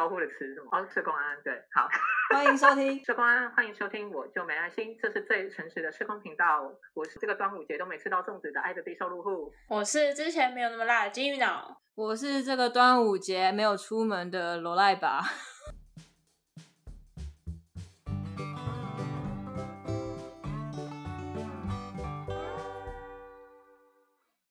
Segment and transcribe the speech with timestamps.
[0.00, 0.70] 招呼的词是什么？
[0.72, 1.86] 哦，社工安安，对，好，
[2.32, 3.04] 欢迎收听。
[3.04, 6.72] 社工安安，欢迎收听，我就没爱心，这是最诚实的社工频道。
[6.94, 9.52] 我是这个端午节都没吃到粽子的爱的低收入户。
[9.68, 15.20] 我是之前没有那么辣的金鱼脑，我是这个端午节没有出门的罗赖吧。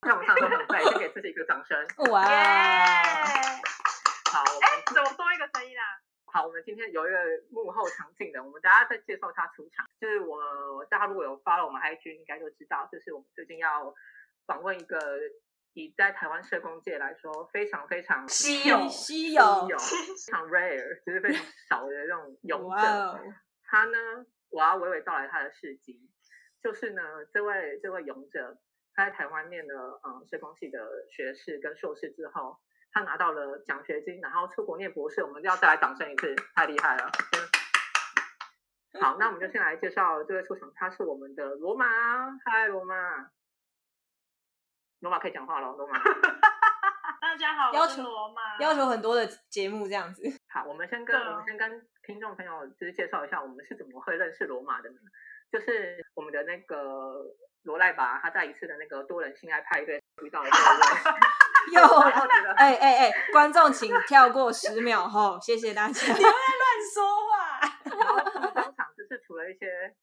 [0.01, 1.75] 那我们上周很快，先给自己一个掌声。
[2.11, 2.23] 哇！
[4.31, 5.83] 好，我哎，们怎么多一个声音啊？
[6.31, 7.17] 好，我们今天有一个
[7.49, 9.87] 幕后场景的，我们大家再介绍他出场。
[9.99, 13.91] 就是我大家如果有发了我们 IG，应该就知道，就是我们最近要
[14.45, 15.17] 访问一个
[15.73, 22.87] 以在台湾社工界来说非常非常稀有稀稀有有、非常 rare，就是非常少的那种勇者。
[22.87, 23.19] 哦！
[23.63, 23.97] 他呢，
[24.49, 25.99] 我要娓娓道来他的事迹，
[26.61, 27.01] 就是呢，
[27.33, 28.59] 这位这位勇者，
[28.93, 32.59] 他在台湾念了嗯社工系的学士跟硕士之后，
[32.91, 37.11] 他拿到了奖学金，然后出国念博士，我们要再来掌声一次，太厉害了！
[38.93, 41.85] 嗯好，那我们就先来介绍这位出场，他是我们的罗马，
[42.43, 43.29] 嗨，罗马，
[44.99, 45.99] 罗马可以讲话了，罗马。
[47.21, 50.23] 大家好，要求罗马，要求很多的节目这样子。
[50.49, 54.97] 好，我们先跟我们先跟听众朋友就是介绍一下，我们是怎么会认识罗马的呢？
[55.51, 57.23] 就是我们的那个
[57.63, 60.57] 罗赖吧，他在一次的那个多人性爱派对遇到 了这
[61.75, 61.81] 位，又
[62.57, 66.05] 哎哎哎，观众请跳过十秒后，谢谢大家。
[66.13, 66.31] 你又在乱
[66.93, 67.59] 说话。
[67.97, 69.93] 然后他们当场就是除了一些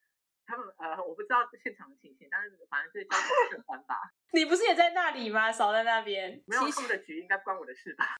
[0.46, 3.96] 他们呃我不知道现场的情形，但是反正是交通顺环吧，
[4.32, 5.50] 你不是也在那里吗？
[5.50, 6.40] 少在那边。
[6.46, 8.16] 没有其实他们的局应该不关我的事吧？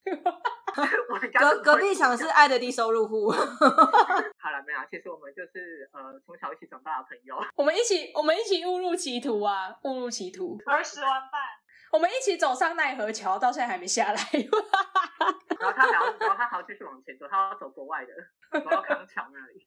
[1.09, 4.85] 我隔隔壁场是爱的低收入户，好了没有啊？
[4.91, 9.75] 其实我们就是呃从小一起长大的朋友，我们一起，我们一起误入歧途啊！
[9.83, 10.59] 误入歧途。
[10.67, 11.41] 儿时玩伴，
[11.91, 14.19] 我们一起走上奈何桥，到现在还没下来。
[15.59, 18.13] 然后他还要然后他还要继续往前走，他要走国外的，
[18.51, 19.65] 走到康桥那里。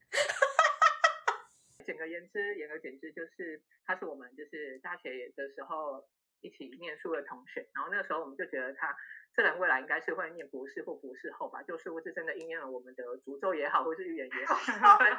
[1.84, 6.06] 简而言之，言而简之，就是他是我们就是大学的时候
[6.40, 8.94] 一起念书的同学，然后那个时候我们就觉得他
[9.34, 14.56] 这人未来应该是会念博士或博士后吧，就是不是真的应验了我们的诅咒也好，或是预言也好，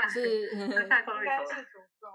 [0.07, 2.07] 是 那现在终于走，应该是诅咒。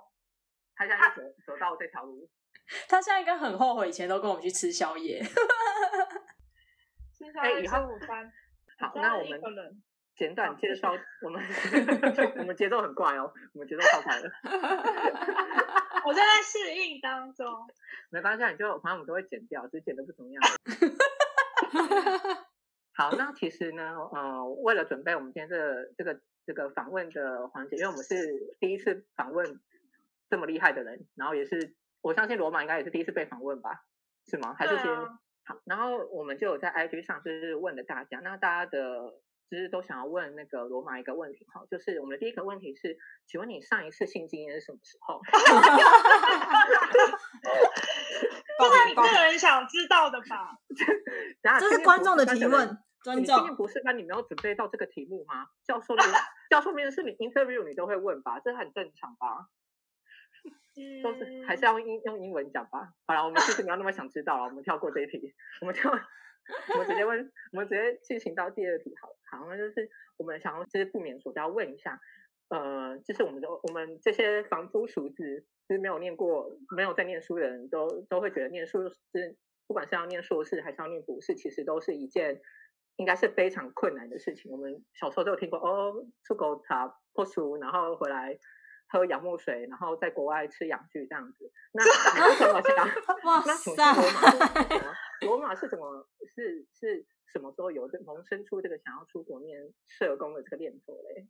[0.74, 2.28] 他现在就走走到这条路，
[2.88, 5.22] 他现在应该很后悔以前都跟我们去吃宵夜。
[7.12, 8.32] 吃宵夜吃哎以后午餐，
[8.78, 9.40] 好，那我们
[10.16, 11.42] 简短介绍我们
[12.38, 14.30] 我们节奏很怪哦，我们节奏超快的。
[16.06, 17.46] 我正在适应当中。
[18.10, 20.42] 没关系啊，你就反正我们都会剪掉，只是剪的不怎么样。
[22.94, 29.60] 好，那其实呢，呃，为了准备我们今天这个这个这个访问的环节，因为我们是第一次访问
[30.30, 31.74] 这么厉害的人，然后也是
[32.06, 33.82] 我相信罗马应该也是第一次被访问吧，
[34.30, 34.54] 是吗？
[34.56, 35.56] 还是先、啊好？
[35.64, 39.12] 然后我们就有在 IG 上就是问了大家，那大家的
[39.50, 42.96] 就是都想要问那个罗马一个问题哈，就是我们的第一个问题是，
[43.26, 45.20] 请问你上一次性经验是什么时候？
[48.58, 50.56] 这是你个人想知道的吧？
[51.58, 53.56] 这是观众的提问，尊你今天重。
[53.56, 55.48] 不是那，你没有准备到这个题目吗？
[55.64, 56.06] 教授面
[56.50, 59.48] 教授面试你 interview 你都会问吧，这很正常吧？
[61.02, 62.92] 都是还是要用英用英文讲吧。
[63.06, 69.16] 好了，我们其实没有那么想知道了，我们跳过这一题，我们就我们直接问，我们直接进行到第二题好了。
[69.30, 72.00] 好，那就是我们想要就是不免俗，都要问一下，
[72.48, 82.40] 呃，就是我们的我们这些房租熟子，就是没有念过、没有在念书的人都都会觉得念书是不管是要念硕士还是要念博士，其实都是一件
[82.96, 84.52] 应该是非常困难的事情。
[84.52, 88.38] 我们小时候都有听过哦，出国查破书，然后回来
[88.88, 91.52] 喝洋墨水，然后在国外吃洋剧这样子。
[91.72, 91.82] 那
[92.14, 92.86] 你为什么想？
[93.24, 94.94] 哇那请塞问罗马是什么？
[95.22, 101.26] 罗马是怎么是是什么时候有这萌生出这个想要出国念社工的这个念头嘞？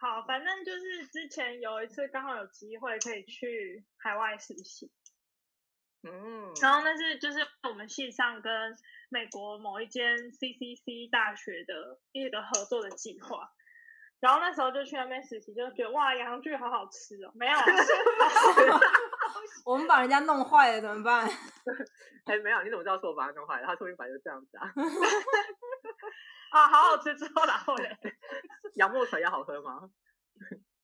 [0.00, 4.92] 好，反正就是之前有一次刚好有机会可以去海外实习，
[6.02, 8.76] 嗯，然后那是就是我们系上跟
[9.08, 13.52] 美国某一间 CCC 大学的一个合作的计划。
[14.20, 17.30] 然后那时候就去那边实习，就觉得哇，洋剧好好吃哦。
[17.34, 17.64] 没有啊，
[19.64, 21.28] 我们把人家弄坏了怎么办？
[22.26, 23.66] 哎，没有，你怎么知道是我把它弄坏了？
[23.66, 24.72] 他说明本来就这样子啊。
[26.50, 27.96] 啊，好好吃之后然后嘞，
[28.74, 29.90] 洋墨水要好喝吗？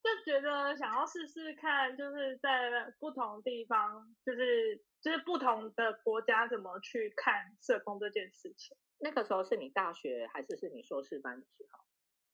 [0.04, 2.70] 就觉得想要试试看，就是在
[3.00, 8.76] 不同地方，就是就是不同的国家怎么去看社工这件事情。
[9.00, 11.83] 那个时候是你大学还是是你硕士班的时候？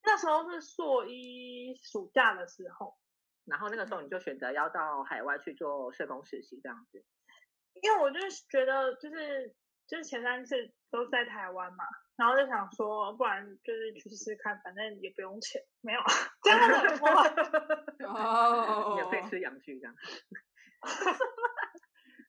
[0.03, 2.97] 那时候是硕一暑假的时候，
[3.45, 7.03] 然后那个时候你就选择要到海外去做社工实习这样子。
[7.81, 9.55] 因为我就是觉得就是
[9.87, 11.85] 就是前三次都在台湾嘛，
[12.17, 16.01] 然后就想说，不然就是去试试看，反正也不用钱，没有，
[16.43, 17.07] 真的很多。
[18.07, 19.95] 哦， 免费吃洋芋这样。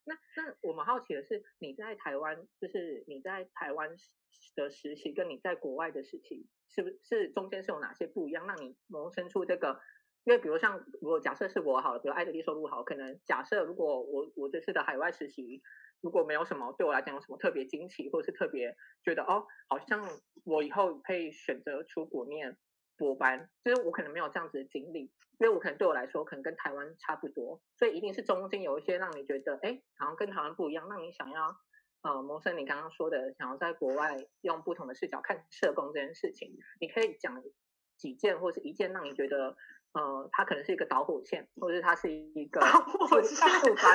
[0.04, 3.90] 那那我们好奇的是，你在台湾，就是你在台湾
[4.56, 9.80] 的实习，跟你在国外的实习，是不是中间是有哪些不一样，让你萌生出这个？
[10.24, 15.60] 因为比如像如果假设是我好了，比如艾德利收入好，可能假设如果我我这次的海外实习
[16.00, 20.08] 如果没有什么对我来讲有什么特别惊奇，或者是特别觉得哦，好像
[20.44, 22.56] 我以后可以选择出国念
[22.96, 25.02] 博班，就是我可能没有这样子的经历，
[25.38, 31.56] 因为我可能对我来说可能跟台湾差不多，所以一定是中间有一些让你觉得哎，好像跟台湾不一样，让你想要
[32.02, 37.42] 呃萌生你刚刚说的想要在国外用不同的视角看社工这件事情，你可以讲
[37.96, 39.56] 几件或是一件让你觉得。
[39.94, 43.46] 呃，它可能是一个导火线，或者是它是一个导火线，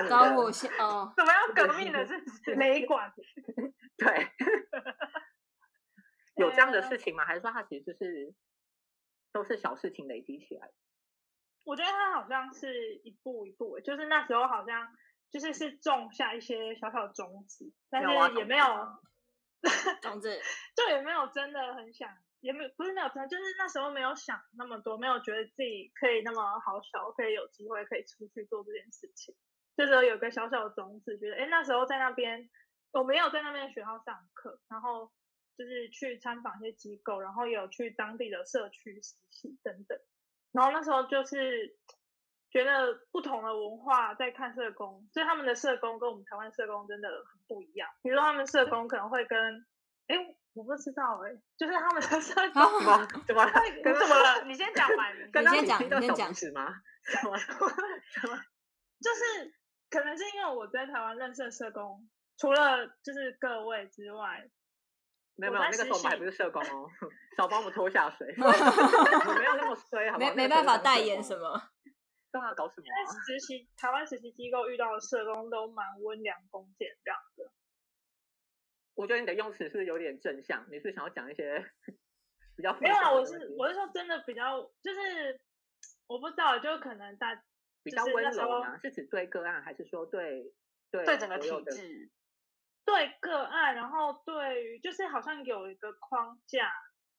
[0.08, 2.06] 导火线哦， 怎么样革命的？
[2.46, 3.12] 是美管，
[3.98, 4.28] 对，
[6.38, 7.26] 有这样的事情吗？
[7.26, 8.32] 还是说它其实就是
[9.32, 10.72] 都是小事情累积起来？
[11.64, 14.96] 我觉得它好像是一步一步，就是那时候好像
[15.30, 18.08] 就是是种下一些小小的种子，但是
[18.38, 18.66] 也没有
[20.02, 20.40] 种子，
[20.76, 22.10] 就也没有真的很想。
[22.40, 29.36] 也没不是没有真，就是那时候没有想那么多，没有觉得自己可以那么好小，可以有机会可以出去做这件事情。
[29.76, 32.48] 就是有个小小的种子，觉得哎，那时候在那边，
[32.92, 35.12] 我没有在那边学校上课，然后
[35.58, 40.00] 就是去参访一些机构，然后有去当地的社区实习等等。
[40.52, 41.76] 然后那时候就是
[42.50, 47.90] 觉得不同的文化在看社工，所以他们的社工跟我们台湾社工真的很不一样。
[48.04, 49.66] 比如说他们社工可能会跟
[50.08, 50.36] 哎。
[50.54, 53.46] 我不知道哎，就是他们的社工怎么怎么
[53.84, 54.44] 跟怎么了？
[54.46, 56.74] 你先讲吧， 你先讲，你先讲是吗？
[57.06, 57.38] 怎么？
[59.00, 59.54] 就是
[59.92, 62.10] 可能是因为我在台湾认识的社工，
[62.40, 64.50] 除了就是各位之外，
[65.38, 66.90] 没有没有，那个时候我们还不是社工哦，
[67.38, 71.62] 少帮我们拖下水， 我没有那么衰，好没没办法代言什么，
[72.32, 72.88] 干嘛搞什么？
[73.26, 77.52] 实习台湾实习机构遇到的社工都蛮温良恭俭让的。
[78.96, 81.64] 我觉得你的用词是有点正向，你是想要讲一些
[82.58, 83.12] 比较没有啊？
[83.14, 85.40] 我是我是说真的比较，就是
[86.08, 87.40] 我不知道，就可能大
[87.84, 88.76] 比较温柔吗？
[88.82, 90.52] 是指对个案，还是说对
[90.90, 92.10] 对对整个体制？
[92.88, 96.72] 对个案，然后对于就是好像有一个框架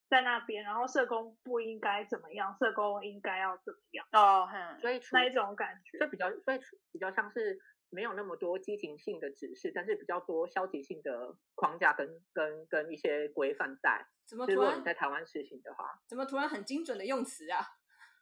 [0.09, 4.49] 在那边，然后社工不应该怎么样，社工应该要怎么样哦，
[4.81, 6.59] 所以那一种感觉，就比较所以
[6.91, 7.57] 比较像是。
[7.91, 14.05] 没有那么多激情性的指示，但是比较多消极性的框架跟跟跟一些规范在。
[14.27, 17.65] 怎么突然在台湾实行的话，怎么突然很精准的用词啊？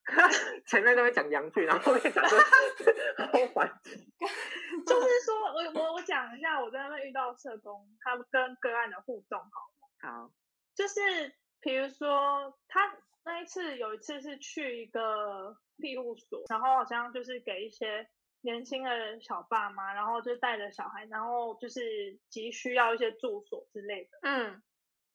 [0.66, 2.30] 前面都在讲洋剧，然后后面讲的
[3.28, 3.68] 好缓。
[4.86, 9.88] 就是说我我我讲一下我在那边遇到社工，他跟个案的互动，好吗？
[10.02, 10.32] 好，
[10.76, 12.96] 就是比如说他
[13.26, 18.08] 那一次有一次是去一个庇护所，然后好像就是给一些。
[18.42, 24.20] 年轻的小爸妈，然后就带着小孩，然后就是急需要一些住所之类的。
[24.22, 24.62] 嗯，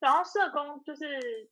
[0.01, 1.49] 然后社工就是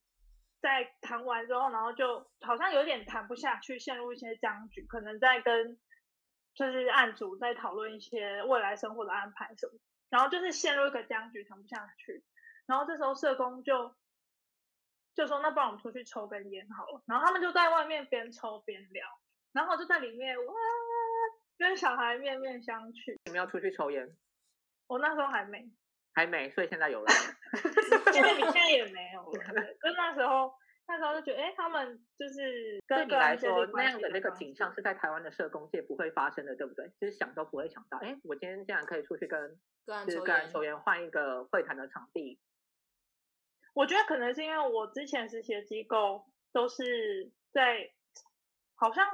[0.60, 5.78] 在谈完之后，然后就好像有点谈不下去，陷入一些僵局，可能在跟
[6.54, 9.78] 就是案主在讨论一些未来生活的安排什么，
[10.08, 12.24] 然后就是陷入一个僵局，谈不下去。
[12.66, 13.94] 然后这时候社工就
[15.14, 19.06] 就说：“那不然我们出去抽根烟好了。”然后他们就在外面边抽边聊，
[19.52, 20.54] 然后就在里面哇。
[21.58, 23.18] 跟小孩面面相觑。
[23.26, 24.16] 你们要出去抽烟？
[24.86, 25.70] 我那时候还没，
[26.14, 27.06] 还没，所以现在有了。
[28.12, 29.32] 现在你现在也没有了。
[29.82, 30.52] 就那时候，
[30.86, 36.90] 那时候就觉得，哎，他们就是对你来说那样的那个景象是在台湾的社工界不会发生的，对不对？
[37.00, 39.58] 就是想都不会想到，哎，我今天竟然可以出去跟
[40.06, 42.40] 就是个人抽烟，换一个会谈的场地。
[43.74, 47.90] 我觉得可能是因为我之前实习的机构都是在，
[48.74, 49.06] 好像。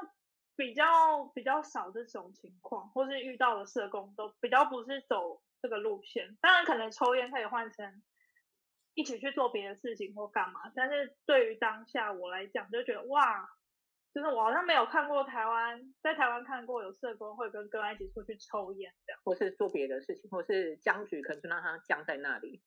[0.58, 6.34] 比较比较少这种情况，或是遇到的社工都比较不是走这个路线。
[6.40, 8.02] 当然，可能抽烟可以换成
[8.96, 10.72] 一起去做别的事情或干嘛。
[10.74, 13.48] 但是对于当下我来讲，就觉得哇，
[14.12, 22.62] 就是我好像没有看过台湾，在台湾看过有社工会跟个案一起出去抽烟这样，或是做别的事情，或是僵局可能就让他僵在那里。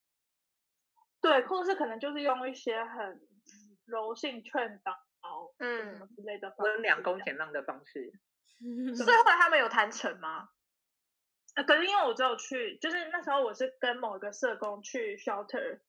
[1.21, 3.19] 对，或者是可能就是用一些很
[3.85, 4.93] 柔性劝导。
[5.21, 8.13] 哦，嗯，什么之类的，温良恭俭让的方式。
[8.95, 10.47] 所以后来他们有谈成吗？
[11.55, 15.81] 啊，可是因为我只有去，就是那时候我是跟某一个社工去 shelter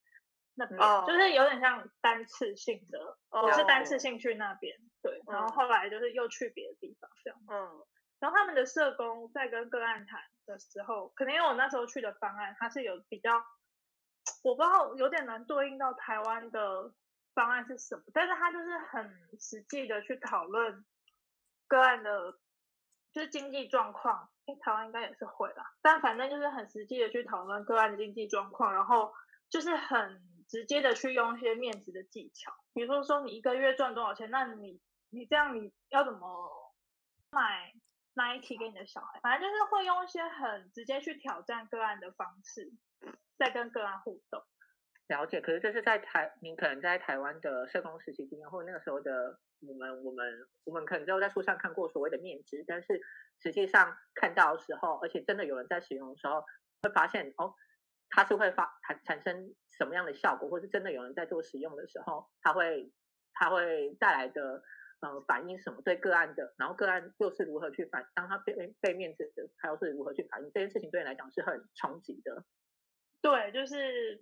[0.54, 7.38] 那边，就是有点像单次性的，我是单次性去那边，对，然后后来就是又去别的地方这样。
[7.48, 7.86] 嗯，
[8.18, 13.42] 然后他们的社工在跟个案谈的时候，可能因为我那时候去的方案，它是有比较
[14.42, 16.92] 我不知道有点难对应到台湾的
[17.34, 20.84] 方案是什么，但是他就是很实际的去讨论
[21.68, 22.32] 个案的，
[23.12, 24.28] 就是经济状况。
[24.46, 29.12] 诶，台湾应该也是会啦，但反正就是很实际的去讨论个案的经济状况，然后
[29.48, 34.80] 就是很直接的去用一些面子的技巧，比如说说你一个月赚多少钱，那你
[35.10, 36.74] 你这样你要怎么
[37.30, 37.72] 买
[38.14, 39.20] Nike 给你的小孩？
[39.20, 42.72] 反正就是会用一些很直接去挑战个案的方式，
[43.38, 44.42] 在跟个案互动。
[45.06, 53.00] 了解，可是这是在台，你可能在台湾的社工实习经验，或者那个时候的我们，我们，我们可能只有在书上看过所谓的面值，但是
[53.40, 56.44] 实际上看到的时候，而且真的有人在使用的时候，
[56.82, 57.54] 会发现哦，
[58.10, 62.92] 它是会发产产生什么样的效果，或是真的有人在做使用的时候，它会
[63.32, 64.62] 它会带来的
[65.00, 72.44] 呃反应什么对个案的，然后个案又是如何去反，当他被被面子的，他又是如何去反应这件事情，对你来讲是很冲击的。
[73.22, 74.20] 对，就是。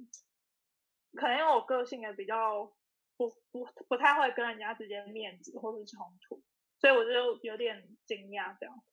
[1.15, 2.67] 可能因为我个性也比较
[3.17, 6.43] 不不不太会跟人家之间面子或是冲突，
[6.79, 8.85] 所以我就有点惊讶这样。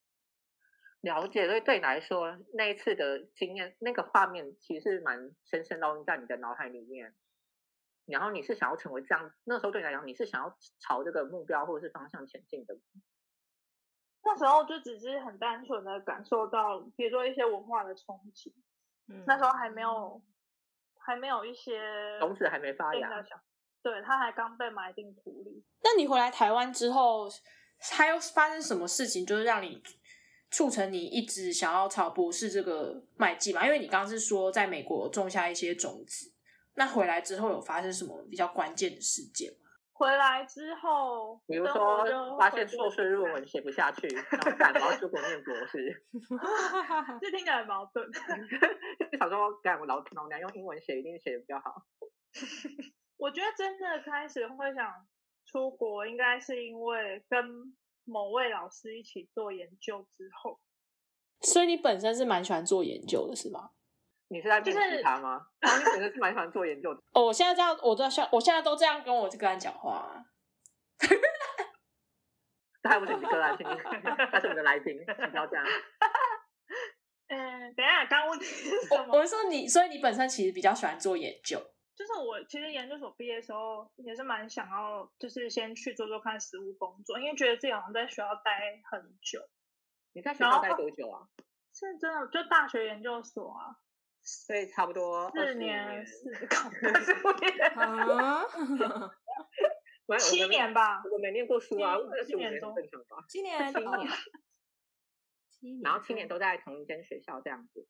[1.06, 7.14] 了解，所以对你来说，那一次的经验，那个画面其实是蛮深深烙印在你的脑海里面。
[8.06, 12.76] 然后你是想要成为这样，那时候对你来讲，你是想要朝这个目标或者是方向前进的。
[14.24, 18.54] 那时候就只是很单纯的感受到，比如说一些文化的冲击。
[19.08, 20.22] 嗯，那时候还没有。
[20.98, 23.08] 还没有一些种子还没发芽，
[23.80, 25.64] 对，它还刚被埋进土里。
[25.84, 27.28] 那你回来台湾之后，
[27.96, 29.80] 还有发生什么事情，就是让你
[30.50, 33.64] 促成你一直想要朝博士这个迈进嘛？
[33.66, 36.32] 因为你刚刚是说在美国种下一些种子，
[36.74, 39.58] 那回来之后有发生什么比较关键的事件吗？
[39.92, 42.04] 回来之后，比如说
[42.38, 46.04] 发现硕士论文写不下去， 然后赶到出国念博士
[47.20, 48.06] 这听起来矛盾。
[49.18, 51.82] 想说，赶我老老娘用英文写，一定写的比较好。
[53.16, 54.92] 我觉得真的开始会想
[55.46, 57.42] 出国，应该是因为跟
[58.06, 60.58] 某位老师一起做研究之后。
[61.42, 63.72] 所以你本身是蛮喜欢做研究的，是吗？
[64.28, 65.46] 你是在面试他吗？
[65.60, 67.00] 你本身是蛮喜欢做研究的。
[67.12, 70.24] 哦，我现在这样，我都像我现在都这样跟我这个人讲话。
[72.82, 73.56] 这还不是你的个案，
[74.32, 75.64] 他是我的来宾，请不要这样。
[77.28, 79.16] 嗯，等一下，刚问题是什么？
[79.18, 81.60] 我是说你，所以你本身其实比较喜欢做研究。
[81.96, 89.48] 就是我其实研究所毕业的时候，也是蛮想要，就是先去做做看实务工作，因为觉得自己好像在学校待很久。
[90.12, 91.26] 你在学校待多久啊？
[91.72, 93.76] 是真的，就大学研究所啊。
[94.22, 97.00] 所以差不多四年，四考四年，
[100.18, 101.02] 七年吧。
[101.10, 103.24] 我没念过书啊，七年多正常吧？
[103.28, 104.10] 七年，七年，
[105.48, 107.86] 七年，然后七年都在同一间学校这样子。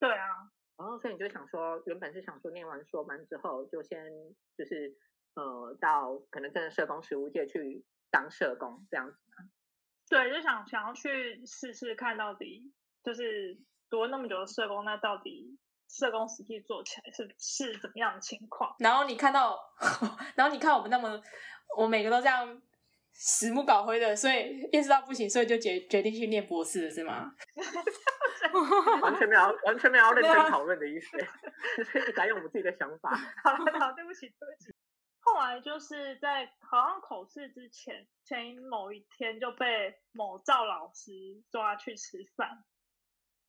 [0.00, 0.50] 对啊，
[0.80, 4.02] 然后所以你就想说，原本是想说念完硕班之后就先
[4.56, 4.96] 就是
[5.34, 9.50] 呃到可能真的社工实务界去当社工这样子吗？
[10.08, 12.72] 对，就想想要去试试看到底
[13.04, 13.60] 就是。
[13.90, 15.58] 读了那么久的社工，那到底
[15.88, 18.76] 社工实际做起来是是怎么样的情况？
[18.78, 19.58] 然后你看到，
[20.36, 21.20] 然后你看我们那么，
[21.76, 22.62] 我每个都这样
[23.12, 27.32] 死不搞灰的，所以意识到不行，所以就决决定去念博士了，是吗？
[29.02, 31.18] 完全没有，完全没有认真讨论的意思，
[31.92, 33.10] 就是改用我们自己的想法。
[33.44, 34.74] 好了，好，对不起，对不起。
[35.22, 41.12] 后来就是在好像口试之前前某一天就被某赵老师
[41.50, 42.64] 抓去吃饭。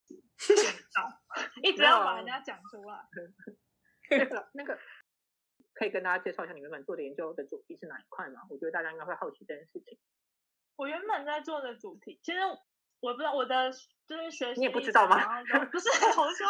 [1.63, 2.99] 一直要把人家讲出来。
[4.09, 4.77] 那个那个，
[5.81, 8.41] 可以跟大家介绍一下你原本做的研究的主题是哪一块吗？
[8.51, 9.97] 我觉得大家应该会好奇这件事情。
[10.75, 12.37] 我原本在做的主题，其实
[12.99, 13.71] 我不知道我的
[14.05, 15.17] 就是学习，你也不知道吗？
[15.73, 16.47] 不是，我说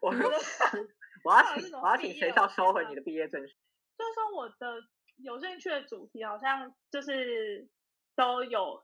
[0.00, 0.14] 我我
[1.30, 3.54] 我要请我要请学校收回你的毕业证书。
[3.98, 4.82] 就是说我的
[5.18, 7.68] 有兴趣的主题好像就是
[8.16, 8.82] 都有。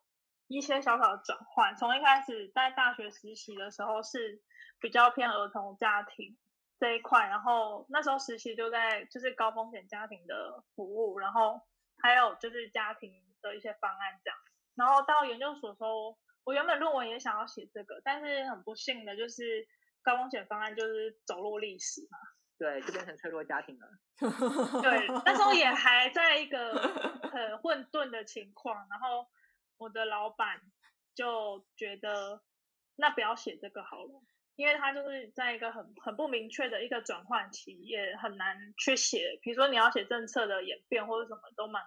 [0.50, 4.40] 一些小小的转换，从一开始在大学实习的时候是
[4.80, 6.38] 比较偏儿童家庭
[6.78, 11.60] 这一块，然后那时候实习就在就是高风险家庭的服务，然后
[12.02, 14.38] 还有就是家庭的一些方案这样。
[14.74, 19.66] 然后到研究所时候，我原本论文也想要写这个，但是很不幸的就是
[20.02, 22.18] 高风险方案就是走入历史嘛，
[22.58, 23.88] 对，就变成脆弱家庭了。
[24.82, 26.74] 对，那时候也还在一个
[27.30, 29.26] 很混沌的情况，然后。
[29.80, 30.60] 我的老板
[31.14, 32.42] 就觉得，
[32.96, 34.22] 那不要写这个好了，
[34.58, 39.38] 因为他就是在一个很很不明确的一个转换期，也很难去写。
[39.40, 41.80] 比如说你要写政策的演变或者什么，都蛮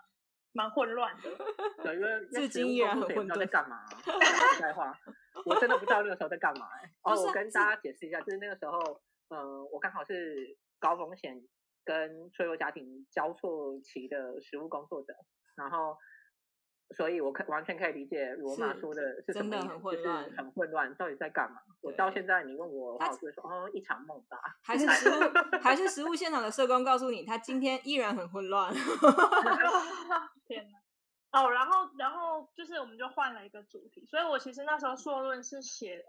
[0.53, 1.29] 蛮混乱的。
[1.83, 3.37] 对，因为至今依然很混乱。
[3.37, 3.85] 在干嘛？
[4.55, 4.97] 实话，
[5.45, 6.65] 我真的不知道那个时候在干嘛。
[7.03, 11.35] 哦，我跟大家解释一下，就是那个时候，嗯，我刚好是高风险
[11.83, 15.13] 跟脆弱家庭交错期的食物工作者，
[15.57, 15.97] 然后。
[16.93, 20.07] 所以，我可完全可以理解罗马说的是什么意思，就是
[20.38, 21.62] 很混乱，到底在干嘛？
[21.81, 24.38] 我到现在，你问我，我就会说，哦，一场梦吧。
[24.63, 25.13] 还是食物，
[25.63, 28.74] 还是食物现场的社工告诉你，他今天依然很混乱。
[30.48, 31.41] 天哪！
[31.41, 36.05] 哦，然后，然后就是我们就换了一个主题，所以我其实那时候硕论是写，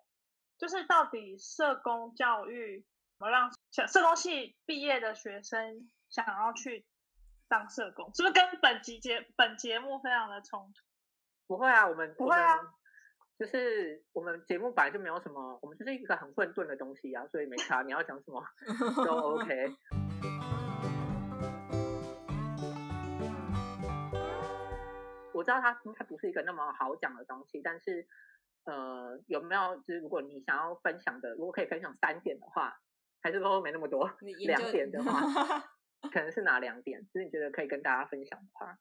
[0.58, 2.84] 就是到底社工教育
[3.18, 3.50] 怎么让
[3.88, 6.84] 社工系毕业的学生想要去。
[7.52, 10.80] 当社工是不是跟本集节本节目非常的冲突？
[11.46, 12.58] 不会啊，我们不会啊，
[13.38, 17.82] 就是我们节目本来就没有什么，我们就是一个很混沌的东西啊，所以没差。
[17.82, 18.42] 你要讲什么
[19.04, 19.76] 都 OK。
[25.34, 28.08] 我知道它它不是一个那么好讲的东西，但是
[28.64, 32.78] 呃，有没有就是如果你想要分享的，如果可以分享三点的话，
[33.20, 35.20] 还是说没那么多，两点的话。
[36.10, 37.06] 可能是哪两点？
[37.12, 38.78] 就是你觉得可以跟大家分享的话，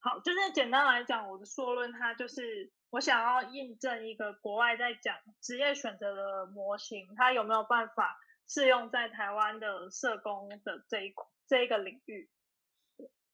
[0.00, 11.14] 好，就是简单来讲，我的说论它就是我想要印证一个国外在讲职业选择的模型，它有没有办法适用在台湾的社工的这一
[11.46, 12.28] 这一个领域？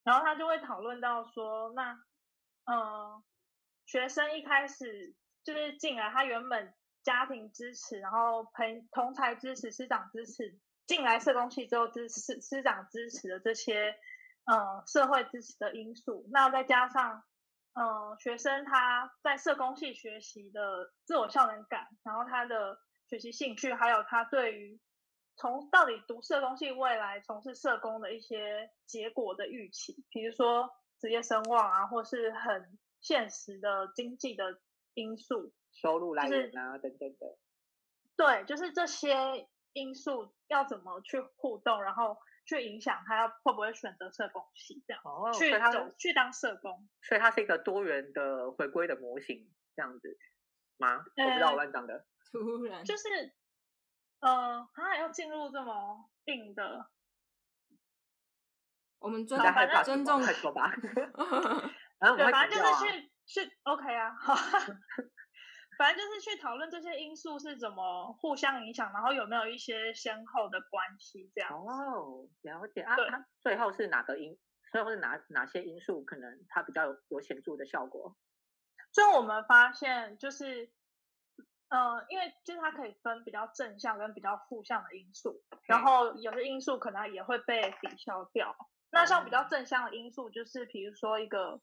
[0.02, 1.92] 然后他就会讨论到说，那
[2.64, 3.22] 嗯，
[3.84, 5.14] 学生一开始
[5.44, 10.58] 就是进来，他原本家庭支持，然后朋同才支持，师长支持。
[10.90, 13.94] 进来社工系之后，支师师长支持的这些，
[14.46, 17.22] 嗯，社会支持的因素，那再加上，
[17.74, 24.80] 嗯，学生他在社工系学习的自我效能感，然后他的学习兴趣，还有他对于
[25.36, 30.68] 从到底读社工系未来从事社工的一些结果的预期，比如说
[30.98, 34.60] 职业声望啊，或是很现实的经济的
[34.94, 37.38] 因素，收入来源啊等等的，
[38.16, 39.46] 对，就是这些。
[39.72, 50.18] 因素要怎么去互动，然后去影响他会不会选择社工系这样，去走去当社工，所以它是一个多元的回归的模型这样子
[50.78, 51.04] 吗？
[51.16, 52.84] 我不知道我乱讲的， 突然。
[52.84, 53.34] 就是
[54.20, 56.90] 呃，他要进入这么定的，
[58.98, 59.40] 我们尊
[59.84, 60.72] 尊重快说吧，
[62.16, 63.12] 对，反正就是去
[63.46, 64.34] 去 OK 啊，好。
[65.80, 71.50] 反正就是去讨论这些因素是怎么互相影响，然后有没有一些先后的关系这样。
[71.50, 72.94] 哦，了解啊。
[73.40, 74.38] 最后是哪个因？
[74.70, 78.14] 最后是哪哪些因素可能它比较有有显著的效果？
[78.92, 80.70] 最后我们发现就是，
[81.70, 88.54] 呃，因为就是它可以分比较正向跟比较负向的因素，然后有些因素可能也会被抵消掉。
[88.90, 91.58] 那像比较正向的因素，就是比如说一个，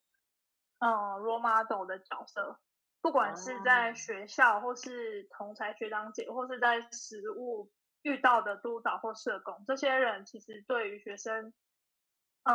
[0.79, 0.89] 嗯
[1.21, 2.59] ，role model 的角色。
[3.07, 11.53] 不管是在学校，或是同才学长姐，或是在实务遇到的督导或社工，这些人其实对于学生，
[12.43, 12.53] 嗯，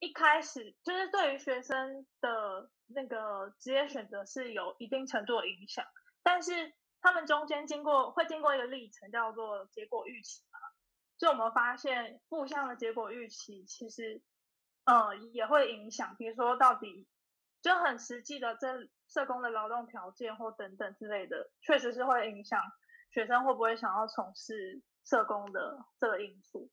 [0.00, 5.86] 一开始就是对于学生的那个职业选择是有一定程度的影响，
[6.24, 10.58] 但是他们中间经过会经过一个历程，叫做结果预期嘛。
[11.16, 14.20] 就我们发现负向的结果预期，其实，
[14.82, 17.06] 嗯，也会影响，比如说到底
[17.62, 18.88] 就很实际的这。
[19.12, 22.62] 社工的劳动条件或等等之类的，确实是会影响
[23.10, 26.70] 学生会不会想要从事社工的这个因素。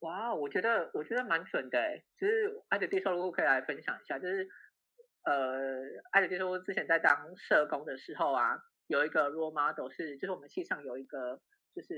[0.00, 1.78] 哇，我觉得我觉得蛮准的。
[2.18, 4.48] 其实艾德蒂说，如果可以来分享一下，就是
[5.24, 11.40] 呃，艾德蒂说之前在当社工的时候啊，有一个 role model 是，就是我们系上有一个，
[11.74, 11.94] 就是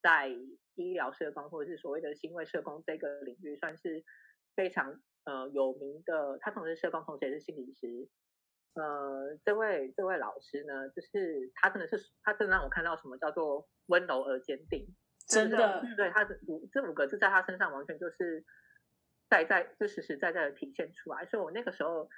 [0.00, 0.28] 在
[0.74, 4.04] 医疗社工或者是所谓的行为社工这个领域，算是
[4.54, 6.38] 非常呃有名的。
[6.38, 8.08] 他同时社工，同时也是心理师。
[8.74, 14.86] 呃，这位这位老师呢，就是他真的是，他真的让我看到什么叫做温柔而坚定，
[15.28, 18.46] 真的，对，他这五这五个字在他身上完全就是
[19.28, 21.26] 在在就实实在在的体现出来。
[21.26, 22.08] 所以我那个时候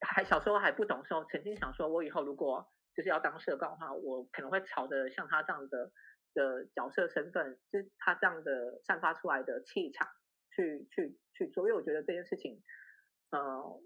[0.00, 5.92] 还小时候还不懂时候，曾经想说，我以后如果就是要当社工的话，我可能会朝着像他这样的
[6.32, 10.08] 的角色身份，就是他这样的散发出来的气场
[10.50, 12.62] 去去去做，因为我觉得这件事情，
[13.32, 13.78] 呃。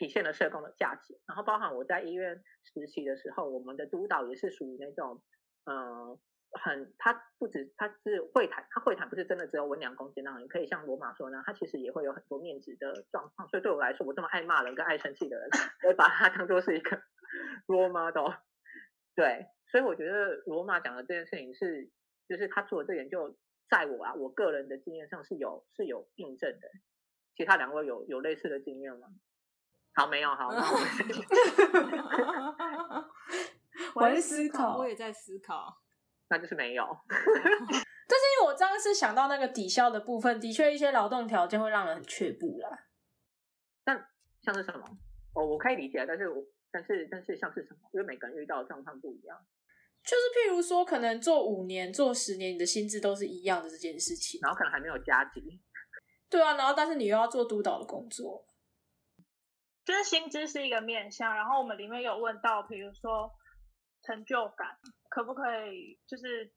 [0.00, 5.22] 体现了社工的价值，然后包含我在医院实习的时候，我们的督导也是属于那种，
[5.66, 6.18] 嗯，
[6.52, 13.46] 很他不止他是会谈，他会谈不是真的只有温良恭俭让，也可以像罗马说呢，他其实也会有很多面子的状况。
[13.50, 15.50] 所以对我来说，我这么爱骂人跟爱生气的人，
[15.86, 16.96] 我把他当做是一个
[17.68, 18.32] role model。
[19.14, 21.90] 对，所以我觉得罗马讲的这件事情是，
[22.26, 23.36] 就是他做的这研究，
[23.68, 26.70] 在我啊我个人的经验上是有是有印证的。
[27.36, 29.08] 其他两位有有类似的经验吗？
[29.94, 30.48] 好，没有好。
[33.94, 35.76] 我 在思考，我也在思考，
[36.30, 36.84] 那就是没有。
[37.08, 42.86] 但是因为我刚刚是想到那个抵消的部分，的确一些劳动条件会让人很却步啦。
[44.42, 44.82] 像是什么？
[45.34, 47.80] 哦，我可以理解，但是我但是但是像是什么？
[47.92, 49.36] 因为每个人遇到的状况不一样，
[50.02, 54.40] 就是譬如说，可能做五年、做十年，你的薪资都是一样的这件事情。
[54.42, 55.60] 然后可能还没有加急，
[56.30, 58.42] 对啊，然后但是你又要做督导的工作，
[59.90, 63.32] 就是薪资是一个面向，然后我们里面有问到，比如说
[64.04, 66.52] 成就感，可不可以就是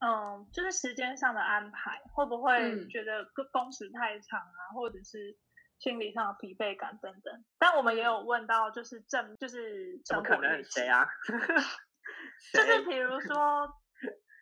[0.00, 5.36] 嗯，就是时间上的安排，会不会嗯觉得工工时太长啊，或者是
[5.78, 7.44] 心理上的疲惫感等等。
[7.58, 10.64] 但我们也有问到，就是正就是怎么成果可能？
[10.64, 10.88] 谁？
[10.88, 11.06] 啊？
[12.54, 13.68] 就是谁比如说，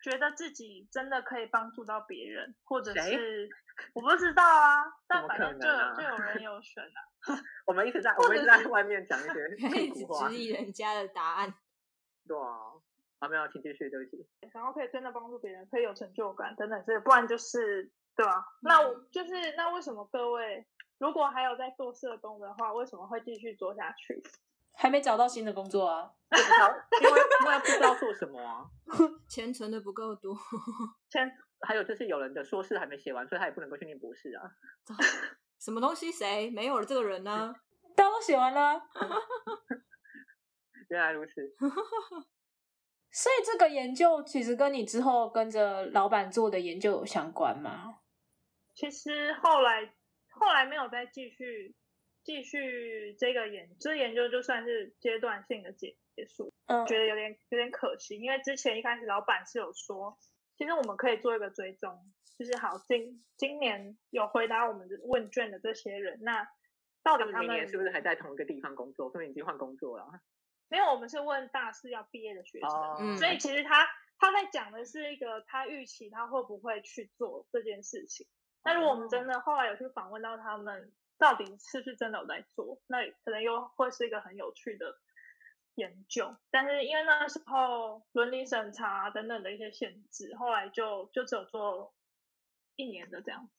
[0.07, 3.49] 觉得自己真的可以帮助到别人，或者是
[3.93, 5.67] 我不知道啊， 但反正就
[6.01, 6.99] 就有人有选啊。
[7.65, 11.53] 我们一直在我们一直在外面讲一些可 以屁股话质，疑人家的答案。
[12.27, 12.73] 对啊。
[13.19, 14.27] 啊，没有，请继续，对不起。
[14.53, 20.65] 然后可以真的帮助别人，可以有成就感等等这，不然就是对吧、那我就是那为什么各位
[20.99, 24.21] 如果还有在做社工的话，为什么会继续做下去？
[24.77, 26.09] 还没找到新的工作啊。
[27.01, 28.65] 因为因为不知道做什么啊。
[29.27, 30.35] 钱存的不够多，
[31.09, 31.29] 先
[31.61, 34.43] 还有就是有人的硕士还没写完，所以他也不能够去念博士啊。
[35.59, 37.53] 什么东西谁没有了这个人呢？
[37.95, 38.81] 大家都写完了啊，
[40.89, 41.31] 原来如此，
[43.09, 47.95] 所以这个研究其实跟你之后跟着老板做的研究有相关吗？
[48.75, 49.95] 其实后来
[50.29, 51.75] 后来没有再继续
[52.27, 60.17] 继续这个研，这研究就算是阶段性的结结束，嗯觉得有点有点可惜，因为之前一开始老板是有说，
[60.57, 61.97] 其实我们可以做一个追踪，
[62.37, 66.45] 就是好今今年有回答我们的问卷的这些人，那
[67.01, 69.09] 到他们明底他们年是不是还在同一个地方工作？
[69.09, 70.19] 说明已经换工作了啊。
[70.67, 70.83] 没有？
[70.83, 73.87] 我们是问大四要毕业的学生，哦嗯所以其实他
[74.19, 78.27] 他在讲的是一个他预期他会不会去做这件事情。
[78.65, 84.99] 那如果我们真的后来有去访问到他们，到底是不是真的有在做，那可能又会是一个很有趣的
[85.75, 86.35] 研究。
[86.51, 91.93] 但是因为那时候伦理审查等等的一些限制，后来就就只有做
[92.75, 93.53] 一年的这样子。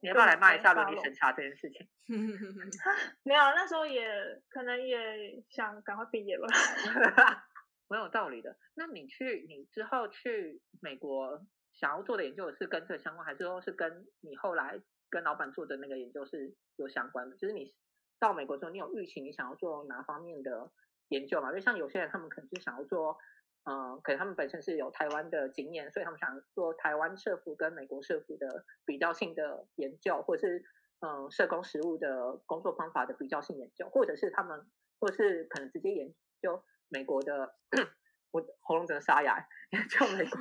[0.00, 1.88] 你要不要来骂一下伦理审查这件事情？
[3.22, 6.46] 没有，那时候也可能也想赶快毕业吧。
[7.88, 8.56] 蛮有道理的。
[8.74, 17.36] 那你去，你之后去美国想要做的研究是跟这相关，还是说是跟你后来跟老板做的那个研究是有相关的？
[17.36, 17.74] 就是你
[18.18, 20.70] 到美国之后，你有预期你想要做哪方面的
[21.08, 21.48] 研究嘛？
[21.48, 23.18] 因为像有些人他们可能就想要做，
[23.64, 30.64] 嗯、可能他们本身是有台湾的经验，所以他们想做台湾社服跟美国社服的比较性的研究，或者是
[31.00, 34.66] 嗯社工实务的工作方法的比较性研究，或者是他们，
[34.98, 37.54] 或者是可能直接研究美国的，
[38.30, 40.38] 我喉咙真的沙哑，研究美国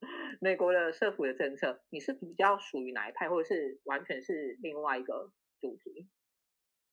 [0.40, 6.08] 美国的社服的政策，你是比较属于哪一派，或者是完全是另外一个主题？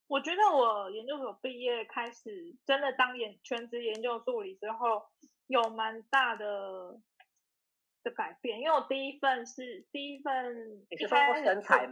[0.08, 5.04] 我觉得我研究所毕业开始真的当研全职研究助理之后，
[5.48, 7.00] 有蛮大的
[8.04, 11.88] 的改变，因为我第一份是第一份一你是说身材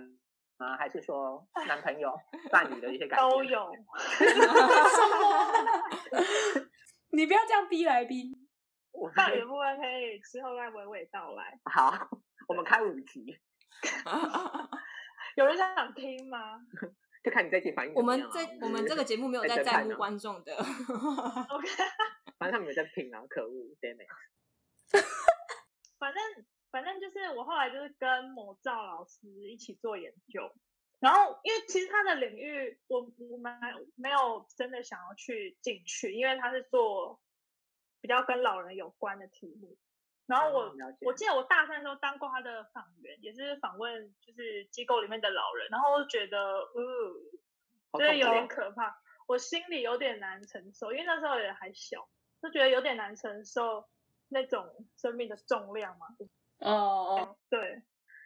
[0.57, 0.77] 吗？
[0.77, 2.17] 还是说男朋友、
[2.49, 3.29] 伴侣的一些 改变？
[3.29, 3.73] 都 有，
[7.11, 8.33] 你不要这样逼来宾。
[8.93, 11.59] 我伴侣的部分可以之后再娓娓道来。
[11.65, 12.09] 好，
[12.47, 13.38] 我们开五集，
[15.35, 16.59] 有人想听吗
[17.23, 18.01] 就看你这集反应我。
[18.01, 20.55] 们在我们这个节目没有在在乎观众的？
[21.49, 21.67] OK，
[22.37, 23.97] 反正他们有在拼啊，可恶 it！
[25.97, 26.21] 反正
[26.71, 30.53] 反正就是我后来就是跟某赵老师一起做研究，
[30.99, 33.59] 然后因为其实他的领域我我们
[33.95, 37.19] 没有真的想要去进去，因为他是做
[38.01, 39.75] 比较跟老人有关的题目。
[40.27, 47.13] 然后我、我记得我大三的时候当过他的访员，也是访问就是机构里面的老人，然后我觉得，呃，
[47.91, 52.09] 好就是有点可怕，我心里有点难承受，因为那时候也还小，
[52.41, 53.88] 就觉得有点难承受
[54.29, 56.07] 那种生命的重量嘛。
[56.59, 57.83] 哦哦，对，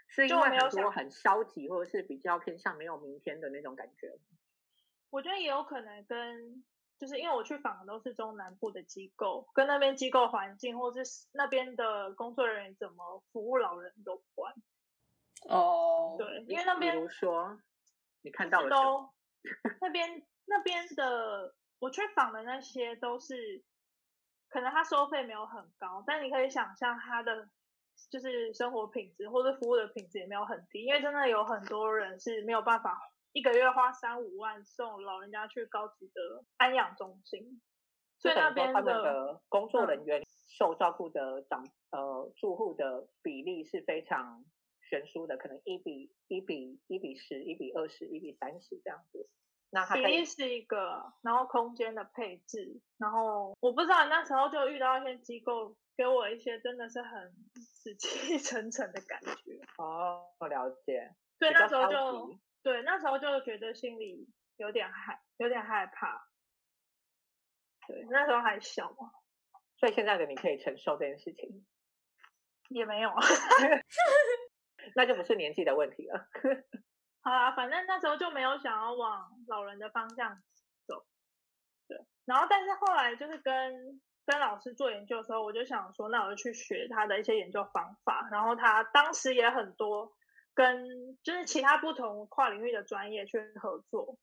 [0.08, 4.18] 是因就为很多没有想很消极，或者是比较偏向没有明天的那种感觉。
[5.10, 6.64] 我觉得也有可能跟，
[7.00, 14.54] 就是因为我去访的都是中南部的机构，跟那边机构环境或是那边的工作人员怎么服务老人有关。
[15.48, 17.58] 哦，对，因为那边比如说，
[18.22, 19.10] 你看到了都
[19.80, 23.64] 那边那边的我去访的那些都是，
[24.50, 27.50] 可能他收费没有很高，但你可以想象他的
[28.10, 33.00] 就是生活品质或者服务的品质也没有很低，因为真的有很多人是没有办法
[33.34, 37.62] 一个月花三五万送老人家去高级的安养中心。
[38.18, 40.22] 所以那边的的工作嗯人员
[40.58, 44.44] 受照顾的长呃住户的比例是非常
[44.90, 49.30] 悬殊的，可能一比一比一比十、一比二十、一比三十这样子。
[49.72, 66.28] 那他比例是一个，然后空间的配置，然后我不知道那时候就遇到一些机构给我一些真的是很死气沉沉的感觉，哦我了解，对，那时候就极对那时候就觉得心里有点害有点害怕，
[67.88, 69.12] 对，那时候还小嘛，
[69.78, 71.66] 所以现在的你可以承受这件事情，
[72.70, 73.12] 也没有。
[74.96, 76.28] 那就不是年纪的问题了。
[77.22, 80.42] 好啦，反正那时候就没有想要往老人的方向
[80.88, 81.06] 走，
[81.88, 81.98] 对。
[82.26, 88.28] 然后，但是后来就是跟跟老师做研究的时候，我就想说，那我就去学他的一些研究方法。
[88.32, 90.14] 然后他当时也很多
[90.54, 94.18] 跟就是其他不同跨领域的专业去合作。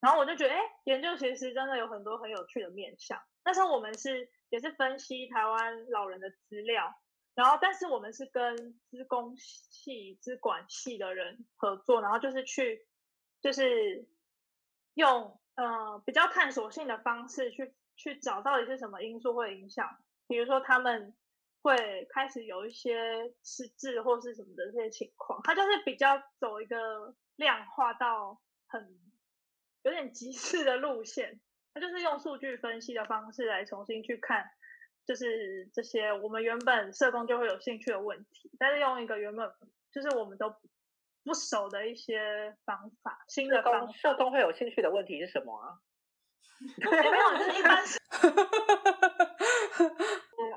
[0.00, 3.22] 然后我就觉得，哎，研究其实真的有很多很有趣的面向。
[3.42, 6.94] 那时候我们是也是分析台湾老人的资料，
[7.34, 12.86] 然后，但是我们是跟资工系、资管系的人合作，然后就是去，
[13.40, 14.06] 就是
[14.92, 21.14] 用呃比较探索性的方式去去找到底是什么因素会影响，比如说他们
[21.64, 29.00] 会开始有一些失智或是什么的这些情况，他就是比较走一个量化到很
[29.82, 31.40] 有点极致的路线，
[31.72, 34.50] 他就是用数据分析的方式来重新去看。
[35.06, 39.50] 就是这些我们原本社工就会有兴趣的问题，但是用一个原本
[39.90, 40.54] 就是我们都
[41.24, 45.80] 不熟的一些方法，新的方，社工会有兴趣的问题是什么啊？
[46.76, 47.98] 没有，就是一般是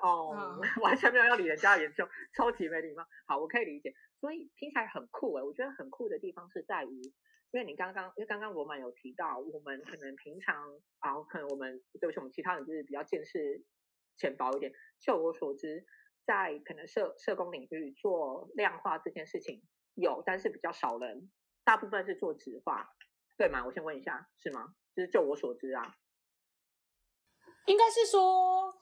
[0.02, 3.06] 哦，完全没有要理人家的研究，超级没礼貌。
[3.26, 5.44] 好，我可以理解，所以听起来很酷诶。
[5.44, 7.02] 我觉得很酷的地方是在于，
[7.52, 13.64] 因为你刚刚，因为刚刚罗曼有提到，我们可能平常啊，可能我们对不起，我们其他人就是比较见识
[14.18, 14.72] 浅薄一点。
[15.00, 15.86] 就我所知，
[16.26, 19.64] 在可能社社工领域做量化这件事情
[19.96, 21.32] 有，但是比较少人，
[21.66, 22.90] 大部分是做直化，
[23.36, 23.66] 对吗？
[23.66, 24.76] 我先问一下，是吗？
[24.98, 25.96] 就是就我所知啊，
[27.68, 28.74] 应该是说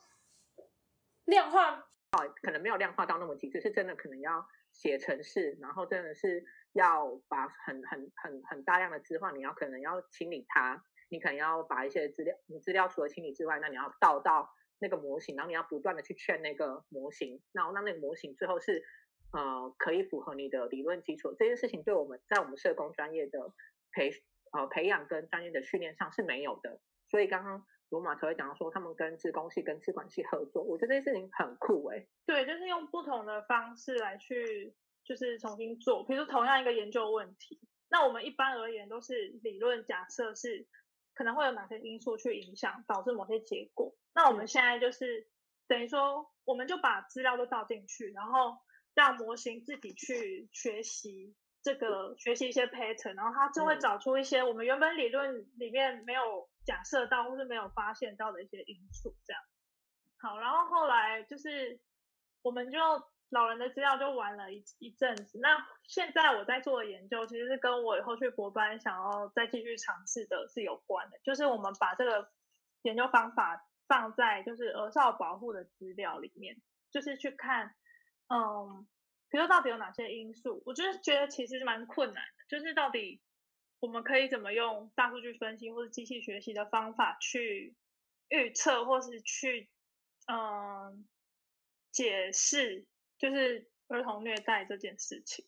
[1.26, 14.50] 量化哦可能没有量化到那么极致，是真的可能要写程式，然后真的是要把很很很很大量的资料，你要可能要清理它，你可能要把一些资料，你资料除了清理之外，那你要倒到
[14.80, 18.82] 那个模型，然后你要不断的去劝那个模型，然后让那个模型最后是
[19.34, 21.36] 呃可以符合你的理论基础。
[21.38, 23.54] 这件事情对我们在我们社工专业的
[23.92, 24.12] 培
[24.56, 36.04] 呃培养跟专业的训练上是没有的，所以刚刚罗马才会讲到说他们跟自工系跟资管系合作，我觉得这件事情很酷诶、对，就是用不同的方式来去，就是重新做。
[36.04, 40.68] 比如说同样一个研究问题，那我们一般而言都是理论假设是
[41.14, 43.96] 可能会有哪些因素去影响导致某些结果。
[44.14, 45.28] 那我们现在就是
[45.68, 48.58] 等于说，我们就把资料都倒进去，然后
[48.94, 59.42] 让模型自己去学习这个学习一些 pattern，然后他就会嗯找出一些我们原本理论里面没有假设到或是没有发现到的一些因素，这样。
[60.20, 61.80] 好，然后后来就是
[62.44, 62.78] 我们就
[63.32, 65.40] 老人的资料就玩了一一阵子。
[65.40, 72.30] 那现在我在做的研究，其实是跟我以后去博班想要再继续尝试的是有关的，就是我们把这个
[72.84, 77.74] 研究方法放在就是儿少保护的资料里面，就是去看，
[78.30, 78.88] 嗯，
[79.30, 83.22] 比如说到底有哪些因素，我就是觉得其实是蛮困难的，就是到底
[83.80, 87.76] 我们可以怎么用大数据分析或者机器学习的方法去
[88.30, 89.70] 预测，或是去
[90.28, 91.08] 嗯
[91.92, 92.86] 解释，
[93.18, 95.46] 就是儿童虐待这件事情。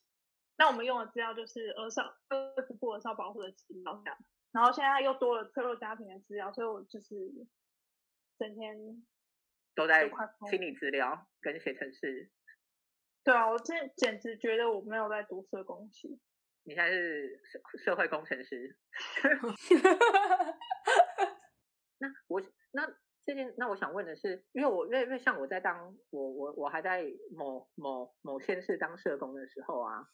[0.57, 4.03] 那我们用的资料就是儿少儿童部儿少保护的资料
[4.51, 7.15] 然后现在又多了脆弱家庭的资料，所以我就是
[8.39, 9.05] 整天
[9.75, 10.09] 都在
[10.49, 12.31] 清理资料跟写程式。
[13.27, 16.17] 对啊，我这简直觉得我没有在读社工系。
[16.63, 18.79] 你现在是社社会工程师，
[21.99, 22.87] 那我那
[23.25, 27.03] 这件那我想问的是，因为我因为因为像我在当我我我还在
[27.35, 30.07] 某某某县市当社工的时候啊，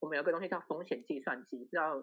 [0.00, 1.96] 我们有个东西叫风险计算机，不知道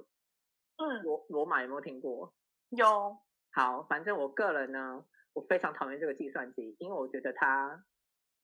[0.78, 2.34] 嗯，罗罗马有没有听过？
[2.70, 3.20] 有，
[3.52, 7.86] 好，反正我个人呢，我非常讨厌这个计算机，因为我觉得它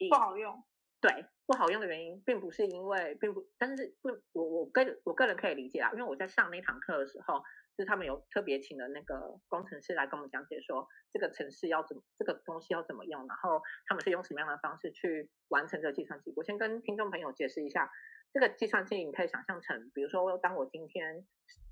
[0.07, 0.63] 不好用。
[1.01, 7.39] 对，不好用的原因，并不是因为，并不，但是不，我我个我个人可以理解啊，因为我在上那堂课的时候，
[7.75, 16.31] 就是他们有特别请了那个工程师来跟我们讲解说，这个程式要怎么，这个东西要怎么用，然后他们是用什么样的方式去完成这个计算机。
[16.35, 17.89] 我先跟听众朋友解释一下，
[18.31, 21.25] 这个计算机你可以想象成，比如说，当我今天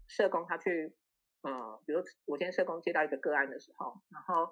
[0.08, 0.96] 社工他去，
[1.44, 4.52] 呃，比如我今天社工接到一个个案的时候，然后。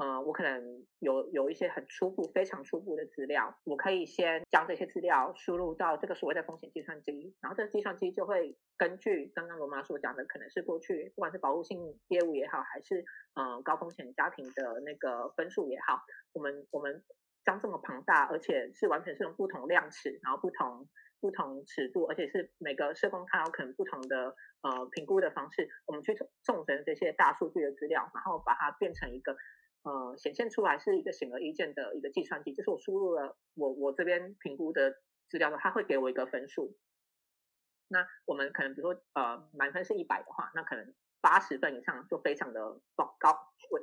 [0.00, 16.00] 呃，我可能有有一些很初步、非常初步的资料，我可以先将这些资料输入到这个所谓的风险计算机，然后这个计算机就会根据刚刚罗妈所讲的，可能是过去不管是保护性业务也好，还是呃高风险家庭的那个分数也好，
[16.32, 17.04] 我们我们
[17.44, 20.88] 将这么庞大，而且是完全是用不同量尺，然后不同
[21.20, 29.36] 不同尺度，而且是每个社工他有可能不同的呃评估的方式，我们去重整这些大数据的资料，然后把它变成一个。
[29.82, 34.94] 呃，显现出来是一个显而易见的一个计算机，就是我输入了我我这边评估的
[35.26, 36.76] 资料呢，它会给我一个分数。
[37.88, 42.60] 那我们可能比如说呃满分是一百的话，那可能八十分以上就非常的
[42.94, 43.30] 高高，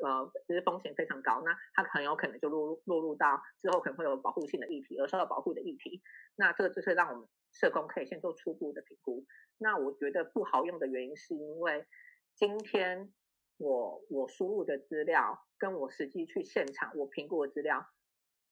[0.04, 6.04] 呃就是风险非常高，那它很有可能就落入落入到之后可能会有保护性的议题，而受到保护的议题。
[6.36, 9.26] 那这个就是让我们社工可以先做初步的评估。
[9.58, 11.88] 那我觉得不好用的原因是因为
[12.36, 13.12] 今天。
[13.58, 17.88] 我我输入的资料跟我实际去现场我评估的资料，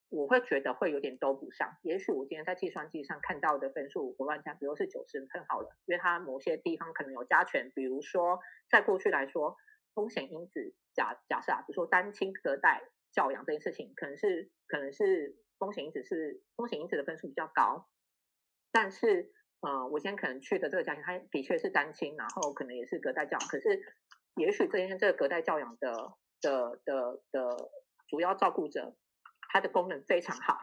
[0.10, 1.78] 我会觉得会有点都不上。
[1.84, 9.56] 也许我今天在计算机上看到的分数，我乱加，比如是九十分好了，因为它某些地方可能有加权，比如说在过去来说，
[9.94, 17.88] 风险因子假假设啊，比如说单亲隔代教养这件事情，可能是可能是风险因子是风险因子的分数比较高，
[18.72, 23.84] 但是呃，我今天可能去的这个家庭，它的确是单亲，然后可能也是隔代教养，可是。
[24.36, 27.72] 也许这些这个隔代教养的的的的
[28.08, 28.96] 主要照顾者，
[29.50, 30.58] 他的功能非常好。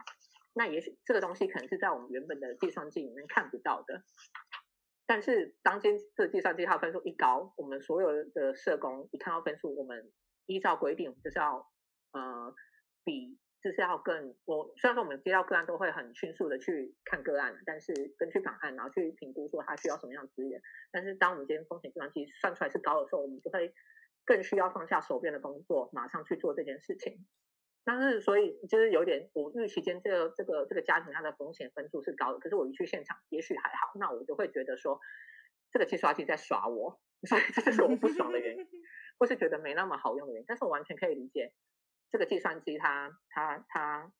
[0.53, 4.03] 那也许这个东西可能是在我们原本的计算机里面看不到的。
[5.05, 10.11] 但是当今这计算机它分数一高，我们所有的社工一看到分数，我们
[10.45, 11.67] 依照规定就是要
[12.11, 12.55] 呃
[13.03, 20.61] 比就是要更我虽然说我们接到个案都会很迅速的去看个案，但是根据档案然后去评估说他需要什么样的资源。
[20.91, 23.73] 但是当我们今天风险计算机算出来是高的时候，我们就会
[24.25, 27.25] 更需要放下手边的工作，马上去做这件事情。
[27.85, 34.99] 但是所以就是有点，我预期间这个这个这个家庭它的风险分数是高的，可是我一去现场也许还好，那我就会觉得说
[35.71, 38.67] 这个计算机在耍我，所以这是我不爽的原因，
[39.19, 40.45] 或是觉得没那么好用的原因。
[40.47, 41.53] 但是我完全可以理解
[42.13, 44.13] 这个计算机它它它，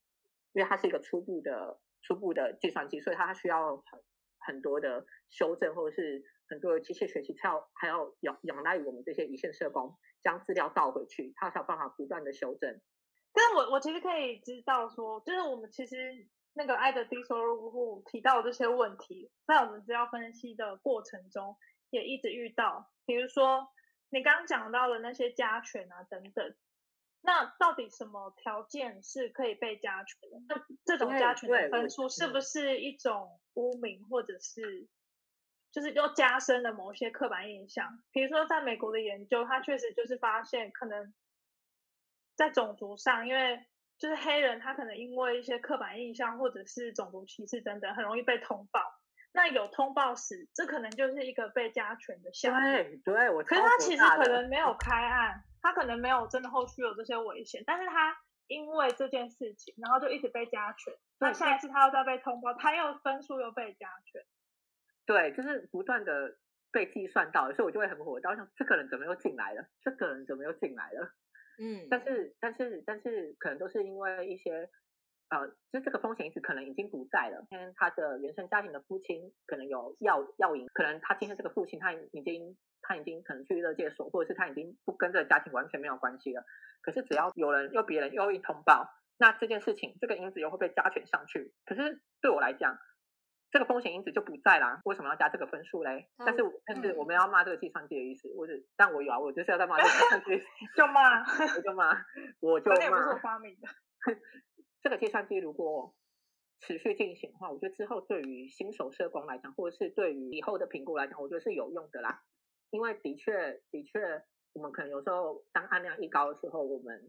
[0.52, 4.04] 因为它是一个初步的初步的计算机，所以它需要很
[4.40, 6.26] 很多的修正或者是。
[6.50, 12.80] 很多的机械学习，它要还要仰仰赖于我们这些一线社工将资料倒回去，它才有办法不断的修正。
[13.32, 21.58] 但是我我其实可以知道说，就是我们其实那个爱的低收入户提到这些问题，在我们资料分析的过程中
[21.90, 22.92] 也一直遇到。
[23.06, 23.70] 比如说
[24.10, 26.56] 你刚讲到的那些加权啊等等，
[27.24, 30.38] 那到底什么条件是可以被加权的？
[30.48, 34.88] 那这种加权的分数是不是一种污名，或者是？
[35.72, 41.12] 就是又加深了某些刻板印象，比如说在美国的研究，它确实就是发现，可能
[42.36, 43.66] 在种族上，因为
[43.98, 48.82] 就是黑人，他可能因为一些刻板印象或者是种族歧视等等，很容易被通报。
[49.34, 52.62] 那有通报时，这可能就是一个被加权的项目。
[52.62, 53.43] 对，对我。
[53.43, 58.15] 可是他其实可能没有开案，他可能没有真的后续有这些危险，但是他
[58.48, 60.93] 因为这件事情，然后就一直被加权。
[61.19, 64.22] 那下一次他又再被通报，他又分数又被加权。
[65.06, 66.38] 对，就是不断的
[66.72, 69.65] 被计算到，所以我就会很火大，想这个人怎么又进来了？
[69.82, 71.12] 这个人怎么又进来了？
[71.60, 74.69] 嗯，但是但是但是可能都是因为一些
[75.34, 77.43] 呃，就这个风险因子可能已经不在了。
[77.50, 86.46] 因他的原生家庭的父亲可能有药药瘾，可能他今天这个父亲他已经他已经可能去乐界所，或者是他已经不跟这个家庭完全没有关系了。
[86.82, 91.52] 可是只要有人又别人又一通报，那这件事情这个因子又会被加权上去。
[91.65, 92.78] 可是对我来讲，
[93.50, 96.10] 这个风险因子就不在啦，为什么要加这个分数嘞？
[96.17, 100.46] 但是但是我们要骂这个计算机的意思，或者但我有啊，我就是要在骂这个计算机，
[100.78, 101.22] 就骂，
[101.56, 102.06] 我就骂，
[102.39, 102.78] 我就骂。
[104.84, 105.96] 这个计算机如果
[106.60, 112.22] 持续进行的话，我觉得之后对于新手社工来讲，或者是对于以后的评估来讲，我觉得是有用的啦。
[112.69, 117.08] 因为的确的确，我们可能有时候当案量一高的时候，我们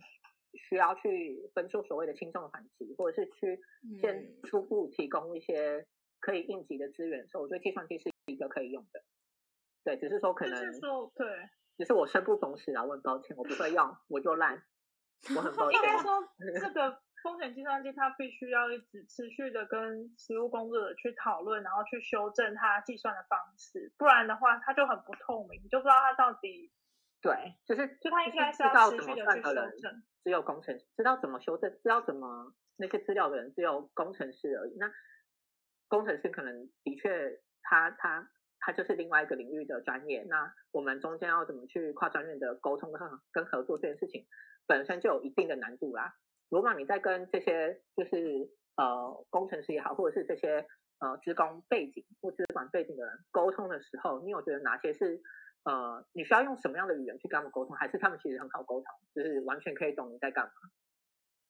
[0.54, 3.60] 需要去分出所谓的轻重缓急，或者是去
[4.00, 5.87] 先初步提供一些。
[6.20, 9.05] 可以应急的资源的时候，我觉得计算机是一个可以用的。
[9.84, 11.26] 对，只是说可能，就是说对，
[11.76, 14.64] 只是我生不逢时啊，我很抱歉，我不会用，我就烂，
[15.36, 15.78] 我很抱 歉。
[15.78, 16.26] 应该说，
[16.62, 26.70] 这个风险计算机它必须要一直持续的跟实务工作者去讨论，然后去修正它计算的方式，不然的话它就很不透明，你就不知道它到底。
[27.22, 34.77] 对，就是就它应该是要持续的去修正，只有工程知道怎么修正，知道怎么那些资料的人只有工程师而已。
[34.79, 34.93] 那
[35.89, 40.25] 工程师可能的确，他他他就是另外一个领域的专业。
[40.29, 43.01] 那我们中间要怎么去跨专业的沟通跟
[43.33, 44.27] 跟合作这件事情，
[44.66, 46.14] 本身就有一定的难度啦。
[46.49, 50.66] 如果你在跟这些就是呃工程师也好，或者是这些
[50.99, 55.20] 呃职工背景或资管背景的人沟通的时候，你有觉得哪些是
[55.64, 60.53] 呃你需要用什么样的语言去跟他们沟通，还是他们其实很好沟通，就是完全可以懂你在干嘛？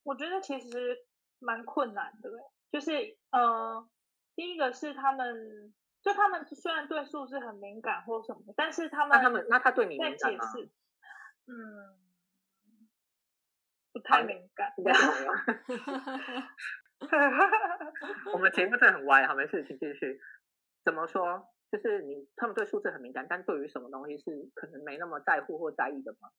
[0.03, 0.99] 我觉得其实
[1.38, 2.30] 蛮困难的，
[2.70, 3.88] 就是呃，
[4.36, 10.45] 第一个是他们，就他们虽然对数字很敏感或什么，但是他们那他们那他对你在敏感吗？
[11.47, 11.55] 嗯，
[13.95, 14.74] 不太敏感。
[14.76, 15.32] 应该是没有。
[18.32, 20.20] 我们节目真的很歪，好，没事，请继续。
[20.84, 21.49] 怎么说？
[21.70, 26.30] 就是你他们对数字很敏感，但对于什么东西是可能没那么在乎或在意的吗？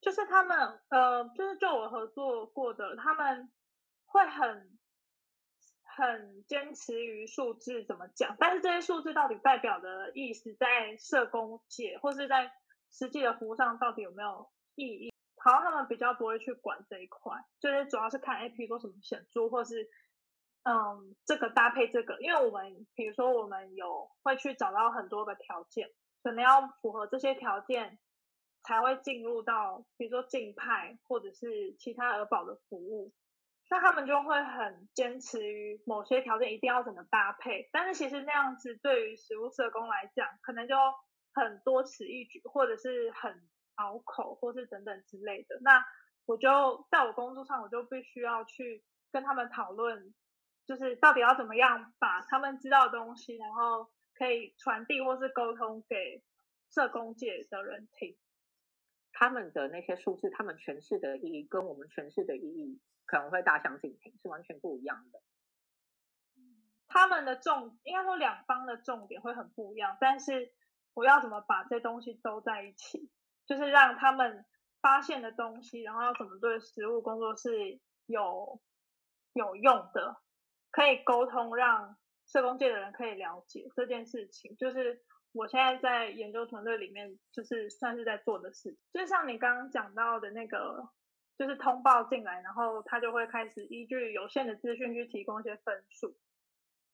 [0.00, 3.50] 就是他们呃，就是就我合作过的，他们
[4.06, 4.78] 会很
[5.84, 12.50] 很坚持于数字怎么讲，但是这些数字到底代表的意思，在社工界或是在
[12.90, 15.09] 实际的服务上到底有没有意义？
[15.42, 19.88] 好像他们比较不会去管这一块，就是主要是看 A P 做什么显著，或是
[20.64, 25.88] 嗯这个搭配这个，因为我们比如说我们有会去找到很多个条件，
[26.22, 27.98] 可能要符合这些条件。
[28.62, 33.10] 才会进入到比如说竞派或者是其他儿保的服务，
[33.70, 40.76] 那他们就会很坚持于某些条件一定要怎么搭配，但是其实那样子对于实务社工来讲，可能就
[41.32, 43.48] 很多此一举，或者是很
[43.80, 45.58] 拗口，或是等等之类的。
[45.62, 45.84] 那
[46.26, 50.14] 我就在我工作上，我就必须要去跟他们讨论，
[50.66, 56.22] 就是到底要怎么样把他们知道的东西，然后可以传递或是沟通给
[56.70, 58.16] 社工界的人听。
[59.12, 65.20] 他们的那些数字，他们诠释的意义跟我们诠释的意义可能会大相径庭，是完全不一样的。
[66.86, 70.52] 他们的重应该说两方的重点会很不一样，但是
[70.94, 73.10] 我要怎么把这东西都在一起，
[73.50, 74.46] 就是让他们
[74.80, 78.60] 发现的东西，然后要怎么对实务工作是有
[79.32, 80.16] 有用的，
[80.70, 81.96] 可以沟通，让
[82.26, 85.02] 社工界的人可以了解这件事情，就是。
[85.32, 90.88] 我现在在研究团队里面，就是算是在做的事情，就像你刚刚讲到的那个，
[91.38, 96.18] 就是通报进来，然后他就会开始依据有限的资讯去提供一些分数。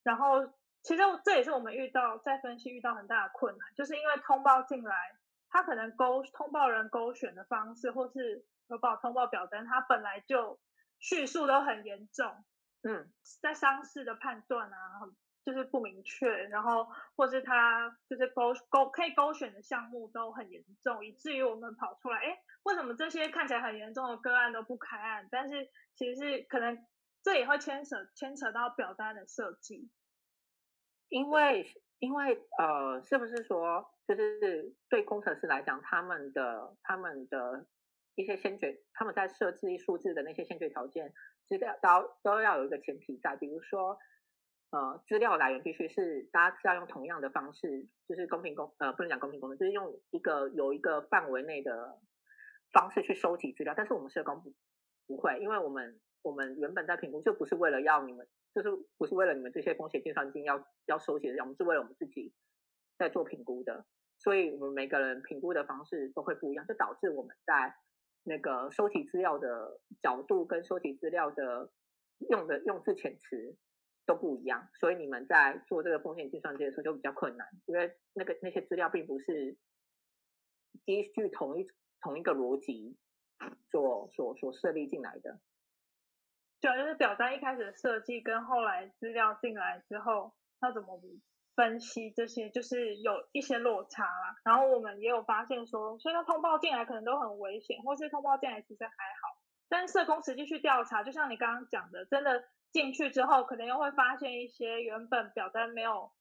[0.03, 0.45] 然后，
[0.83, 4.95] 其实这也是我们遇到在分析遇到很大的困难，就是因为通报进来，
[5.49, 10.59] 他可能勾通报人勾选的方式，或是投保通报表单，他本来就
[10.99, 12.43] 叙述都很严重。
[12.83, 14.77] 嗯，在伤势的判断啊。
[15.45, 25.29] 就是不明确，然后或是他就是勾勾可以勾选的项目都很严重，以至于我们跑出来，哎，为什么这些看起来很严重的个案都不开案？
[25.31, 26.85] 但是其实是可能
[27.23, 29.89] 这也会牵扯牵扯到表单的设计，
[31.07, 37.65] 因为因为呃，是不是说就是对工程师来讲，他们的他们的
[38.15, 41.13] 一些先决，他们在设置数字的那些先决条件，
[41.45, 43.97] 资料都都要有一个前提在，比如说。
[44.69, 51.97] 呃，资料来源必须是大家是要用同样的方式，就是公平公呃不能讲公平公正，就是用一个有一个范围内的
[52.73, 53.73] 方式去收集资料。
[53.77, 54.53] 但是我们社工不
[55.07, 58.27] 不会，因为我们我们原本在评估就不是为了要你们，
[58.61, 62.33] 就是不是为了你们这些风险计算机要要收集的，我们是为了我们自己
[62.97, 63.85] 在做评估的。
[64.17, 67.75] 所以我们每个人评估的方式都会不一样，就导致我们在
[68.23, 71.71] 那个收集资料的角度跟收集资料的
[72.29, 73.55] 用的用字遣词。
[74.07, 79.57] 都不一样，所以你们在做这个风险计算机的时候就比较困难，因为那个那些资料并不是
[80.85, 81.67] 依据同一
[81.99, 82.95] 同一个逻辑
[83.69, 85.41] 所所所设立进来的。
[86.61, 91.01] 主要就是表单一开始的设计跟后来资料进来之后，要怎么
[91.55, 94.35] 分析这些，就是有一些落差啦。
[94.43, 99.37] 然后我们也有发现说，虽然通报进来可能都很危险，或是通报进来其实还好，
[99.69, 102.43] 但社工实际去调查，就像你刚刚讲的，真的。
[102.73, 106.11] 进去之后，可能又会发现一些原本表单没有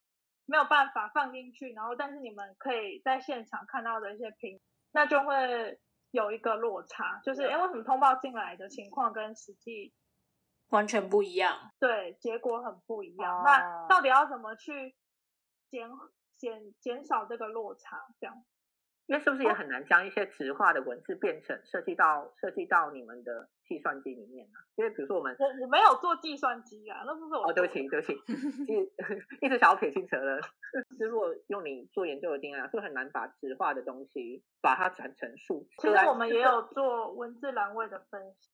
[0.47, 4.61] 没有办法放进去，然后但是你们可以在现场看到的一些评，
[4.93, 5.79] 那就会
[6.13, 9.93] 有一个落差，就是哎，为什么通报进来的情况跟实际
[10.71, 11.57] 完全不一样？
[11.79, 13.43] 对，结果很不一样。
[13.45, 14.95] 那到底要怎么去
[15.71, 15.89] 减
[16.37, 18.07] 减减少这个落差？
[18.21, 18.45] 这样？
[19.07, 24.59] 因为是不是也很难将一些直化的文字变成设计到设计到你们的计算机里面呢？
[24.75, 28.15] 因为比如说我们我我没有做计算机啊，那不是我哦，对不起对不起，
[28.67, 30.43] 一 一直想要撇清责任。
[30.99, 35.69] 是如果用你做研究的经验，是不是很难把直化的东西把它转成数？
[35.79, 38.51] 其实我们也有做文字栏位的分析，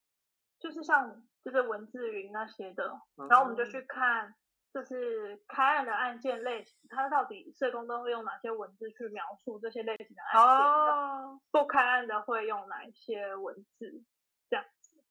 [0.63, 2.85] 就是像就是文字云那些的，
[3.29, 4.33] 然后我们就去看
[4.73, 10.41] 就是开案的案件类型，它到底社工都会用哪些文字去描述这些类型的案件？
[10.41, 14.05] 哦，不开案的会用哪一些文字？
[14.49, 15.03] 这样子。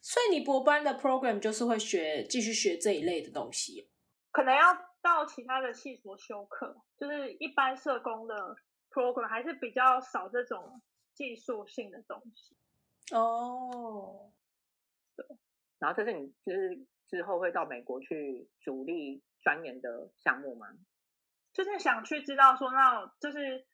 [0.00, 3.88] 所以你博班的 program 就是会学继续学这一类的东西。
[4.30, 8.56] 可能要到其他的系所修课，就是一般社工的
[8.90, 10.82] program 还是比较少这种
[11.14, 12.56] 技术性的东西。
[13.14, 14.32] 哦，
[15.78, 20.68] 然后这是你就是之后会到美国去主力钻研的项目吗？
[21.52, 23.66] 就是想去知道说，那就是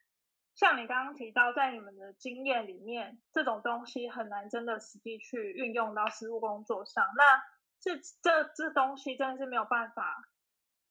[0.54, 7.04] 像你刚刚提到，在你们的经验里面，这种东西很难真的实际去运用到实务工作上。
[7.16, 7.22] 那
[7.78, 10.24] 这这这东西真的是没有办法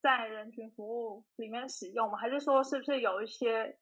[0.01, 2.17] 在人群服务里面使用吗？
[2.17, 3.77] 还是说，是不是有一些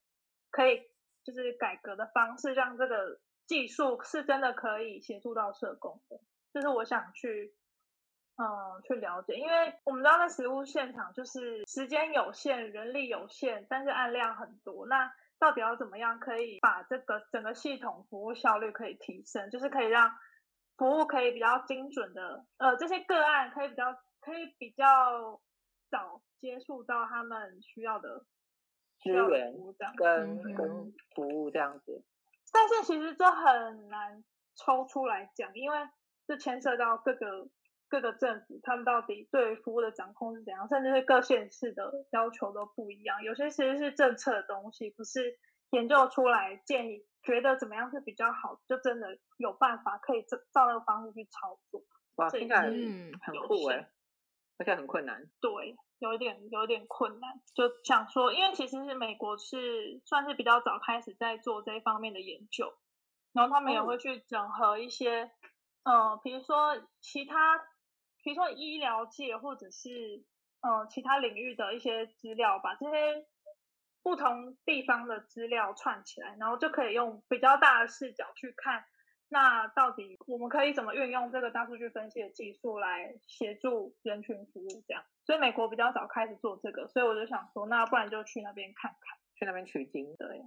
[0.50, 0.80] 可以
[1.24, 6.20] 就是改革的方式，让这个技术是真的可以协助到社工的？
[6.56, 7.54] 就是我想去。
[8.38, 8.46] 嗯，
[8.84, 14.86] 去了解，因为我们知道在实物现场就是时间有限、人力有限，但是案量很多。
[14.88, 19.50] 那到底要怎么样可以把这个整个系统服务效率可以提升？
[19.52, 20.12] 就是可以让
[20.76, 25.40] 服务可以比较精准的，呃，这些个案可以比较可以比较
[25.90, 28.26] 早接触到他们需要的
[29.00, 29.54] 资源。
[29.96, 32.04] 跟嗯跟服务这样子。
[32.52, 34.22] 但是其实这很难
[34.58, 35.78] 抽出来讲，因为
[36.28, 37.50] 这牵涉到各个。
[37.88, 43.22] 各个政府他们到底对服务的掌控是怎样，甚至是各县市的要求都不一样。
[43.22, 45.38] 有些其实是政策的东西，不是
[45.70, 51.84] 研究出来建议，觉得怎么样是比较好，就真的有办法可以照照那个方式去操作。
[52.16, 53.88] 哇，这听起来嗯很酷哎，
[54.58, 55.24] 而且很困难。
[55.40, 62.74] 对，有一点有一点困难，就想说，因为其实是美国是算是比较早开始在做这一方面的研究，
[63.32, 65.32] 然后他们也会去整合一些，
[65.86, 67.66] 呃，比如说其他。
[68.24, 70.24] 比如说医疗界或者是
[70.62, 73.24] 呃其他领域的一些资料，把这些
[74.02, 78.84] 不同地方的资料串起来，然后就可以用比较大的视角去看，
[79.30, 84.84] 那到底我们可以怎么运用这个大数据分析的技术来协助人群服务？
[84.88, 90.42] 这样，所以美国比较早开始做这个，所以我就想说，那不然就去那边看看，去那边取经，对，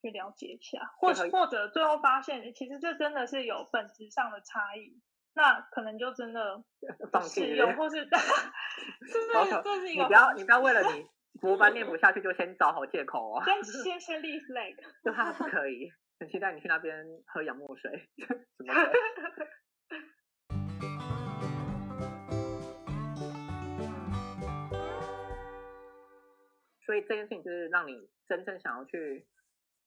[0.00, 5.00] 去了解一下，或或者最后发现，其实这真的是有本质上的差异。
[5.32, 6.64] 那可能就真的
[7.12, 11.06] 放弃用，或是 这是这是一个你不要你不要为了你
[11.40, 13.42] 服务班念不下去就先找好借口哦。
[13.44, 14.74] 先先先立 flag，
[15.04, 18.74] 就他不可以，很期待你去那边喝洋墨水，什么
[26.84, 29.24] 所以这件事情就是让你真正想要去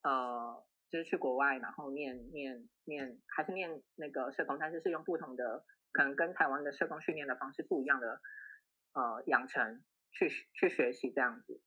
[0.04, 0.64] 呃。
[0.91, 8.22] 就是去国外，然后念念念，还是念那个社工，但是是用不同的，可能跟台湾的社工训练的方式不一样的，
[8.93, 11.60] 呃，养成去去学习这样子。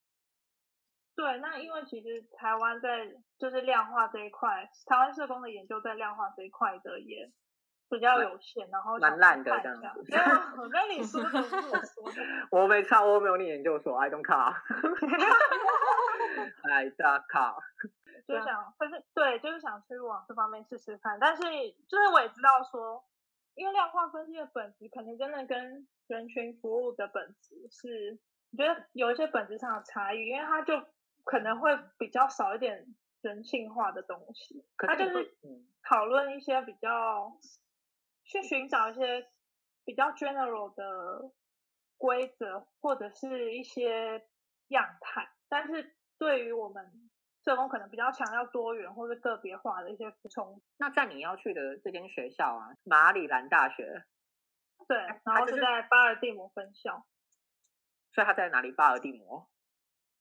[1.16, 7.32] 对，那因为其实台湾在就是量化这一块，台湾社工的研究在量化这一块的也
[7.90, 10.04] 比较有限，然后蛮烂的这样子。
[10.08, 10.22] 没有，
[10.62, 12.22] 我跟你说的不是我说的。
[12.52, 14.54] 我没差，我没有念研究所，I don't care。
[16.40, 17.56] I don't care。
[18.26, 21.18] 就想，可是对，就是想去往这方面试试看。
[21.20, 21.42] 但是，
[21.88, 23.04] 就是我也知道说，
[23.54, 28.18] 因为量化分析的本质可能真的跟人群服务的本质是，
[28.52, 30.82] 我觉得有一些本质上的差异，因为它就
[31.24, 32.86] 可能会比较少一点
[33.20, 34.64] 人性化的东西。
[34.78, 35.32] 它就是
[35.82, 37.38] 讨论一些比较，
[38.24, 39.28] 去寻找一些
[39.84, 41.30] 比较 general 的
[41.96, 44.26] 规则或者是一些
[44.68, 47.10] 样态，但是对于我们。
[47.44, 50.60] 社工可能比较强调多元或者个别化的一些补充。
[50.78, 54.02] 那在你要去的这间学校啊，马里兰大学，
[54.88, 57.06] 对，然后是在巴尔的摩分校。
[58.10, 58.72] 所以他在哪里？
[58.72, 59.48] 巴尔的摩？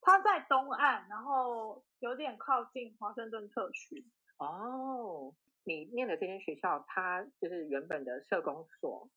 [0.01, 4.05] 他在东岸，然后有点靠近华盛顿特区。
[4.37, 5.33] 哦，
[5.63, 9.09] 你念的这间学校，它就是原本的社工所。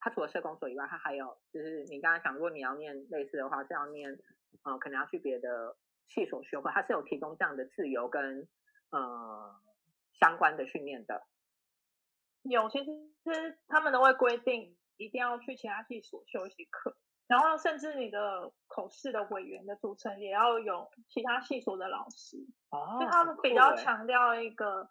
[0.00, 4.18] 它除了社工所以外，它还有就是你刚才讲，如果你要念类似的话，是要念，
[4.64, 5.76] 呃，可能要去别的。
[6.14, 8.46] 系所学会，它是有提供这样的自由跟
[8.90, 9.54] 呃
[10.20, 11.26] 相关的训练的。
[12.42, 16.96] 有，其实他们都会规定一定要去其他系所修一些课，
[17.26, 22.36] 然后甚至你的口试的委员的组成也要有其他系所的老师。
[22.70, 24.90] 哦，就他们比较强调一个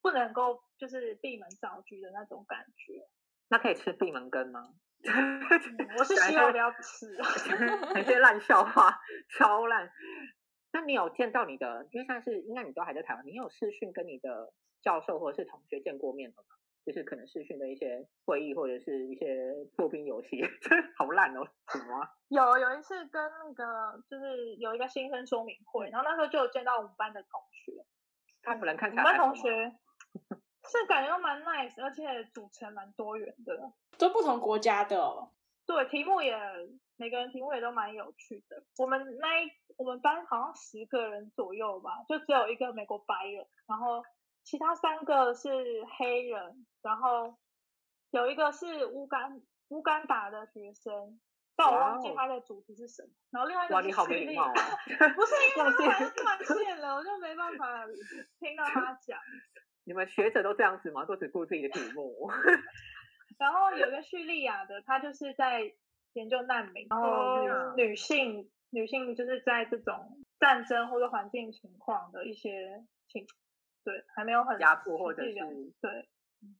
[0.00, 3.08] 不能够就是闭门造车的那种感觉。
[3.48, 4.74] 那可以吃闭门羹吗？
[5.98, 7.16] 我是希望不要吃，
[7.94, 8.98] 那些烂笑话，
[9.36, 9.88] 超烂。
[10.76, 11.88] 那你有见到你的？
[11.90, 14.52] 因为现在是应该你都还在台湾，你有视讯跟你的
[14.82, 16.54] 教授或者是同学见过面了吗？
[16.84, 20.44] 就是可能视讯的一些会议或者是一些破冰游戏，
[20.98, 22.10] 好烂哦，什么啊？
[22.28, 27.72] 有有一次跟那个就是有一个新生说明会，然后那时候就有见到我们班的同学，
[28.42, 29.48] 他不能看我们班同学
[30.68, 33.72] 是感觉都蛮 nice，而且组成蛮多元的。
[33.96, 35.32] 都不同国家的哦。
[35.66, 36.38] 对，题目也
[36.96, 38.62] 每个人题目也都蛮有趣的。
[38.78, 44.02] 我们那一我们班好像十个人左右吧，就只有一个美国白人，然后
[44.44, 45.48] 其他三个是
[45.98, 47.36] 黑人，然后
[48.10, 51.20] 有一个是乌干乌干达的学生，
[51.56, 53.08] 但我忘记他的主题是什么。
[53.30, 54.52] 然后另外一哇，个你好是叙利没礼貌啊！
[55.14, 57.84] 不是因为他突然断线了，我就没办法
[58.38, 59.18] 听到他讲。
[59.84, 61.04] 你们学者都这样子吗？
[61.04, 62.30] 都只顾自己的题目？
[63.38, 65.60] 然后有个叙利亚的，他就是在
[66.16, 73.26] 研究难民，然后女、哦女性女性就是在这种战争或者环境情况的一些情，
[73.84, 75.34] 对，还没有很压迫或者是
[75.80, 76.08] 对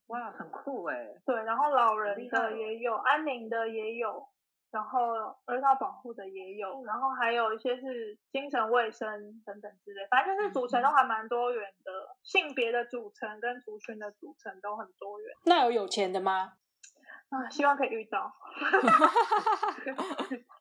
[0.06, 1.14] 哇，很酷哎！
[1.24, 4.28] 对，然后老人的也有，安宁的也有。
[4.72, 5.14] 然后
[5.46, 9.08] 儿童保护的也有，然后还有一些是精神卫生
[9.46, 16.54] 等等之类，反正就是组成都还蛮多元的，性别的组成跟族群的组成都很多元那有有钱的吗？
[17.30, 18.32] 啊，希望可以遇到。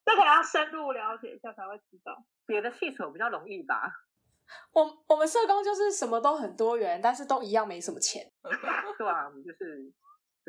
[0.06, 2.26] 这可能要深入了解一下才会知道。
[2.46, 3.92] 别的系所比较容易吧？
[4.74, 8.32] 我我们社工就是什么都很多元，但是都一样没什么钱，
[8.98, 9.92] 对啊，我们就是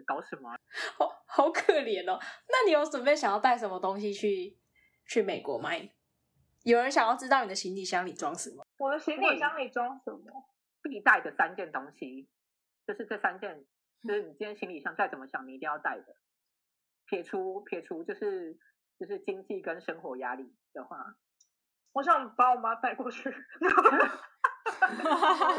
[0.07, 0.57] 搞什么啊？
[0.99, 2.19] 好好可怜哦。
[2.49, 4.57] 那你有准备想要带什么东西去
[5.07, 5.71] 去美国吗？
[6.65, 8.67] 有人想要知道你的行李箱里装什么？
[8.79, 10.49] 我的行李箱里装什么？
[10.83, 12.29] 必带的三件东西，
[12.87, 13.65] 就是这三件，
[14.07, 16.05] 就是你今天行李箱再怎么想，你一定要带的。
[17.07, 18.59] 撇除撇除就是
[18.99, 21.15] 就是经济跟生活压力的话，
[21.93, 23.31] 我想把我妈带过去。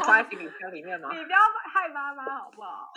[0.04, 1.08] 放在行李箱里面吗？
[1.16, 1.38] 你不要
[1.72, 2.92] 害妈妈好不好？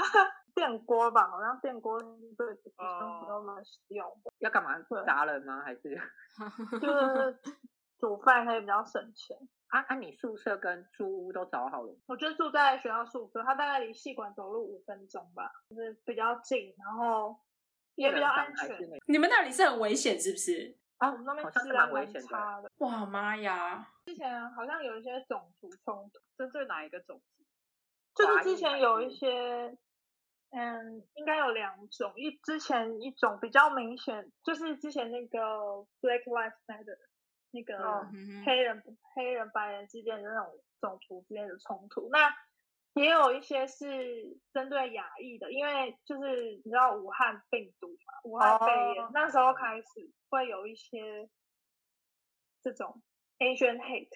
[0.53, 5.05] 电锅吧，好像电锅对生活都蛮实用的，要干嘛对？
[5.05, 5.61] 砸人吗？
[5.63, 5.81] 还是
[6.71, 7.39] 就是
[7.97, 9.37] 煮饭可以比较省钱。
[9.71, 9.95] 啊啊？
[9.95, 11.95] 你宿舍跟租屋都找好了？
[12.07, 17.39] 我就住在学校宿舍，它大概离戏馆走路五分钟吧，就是比较近，然后
[17.95, 18.77] 也比较安全。
[19.07, 20.77] 你们那里是很危险是不是？
[20.97, 22.27] 啊我们那边是治安蛮蛮危险的。
[22.27, 23.87] 差的，哇妈呀！
[24.05, 27.43] 之前好像有一些种族冲突，针对哪一个种族？
[28.13, 29.75] 就是之前有一些，
[30.51, 35.39] 嗯，应该有两种，一之前一种比较明显，就是之前那个
[36.01, 36.97] Black Lives Matter
[37.51, 38.07] 那个
[38.45, 38.83] 黑人、
[39.15, 42.33] 黑人白人之间的那种种族之间的冲突，那
[42.93, 49.11] 也有一些是针对亚裔的，因为就是你知道武汉病毒嘛，武汉肺炎、哦。
[49.13, 51.29] 那时候开始会有一些
[52.61, 53.01] 这种
[53.39, 54.09] Asian hate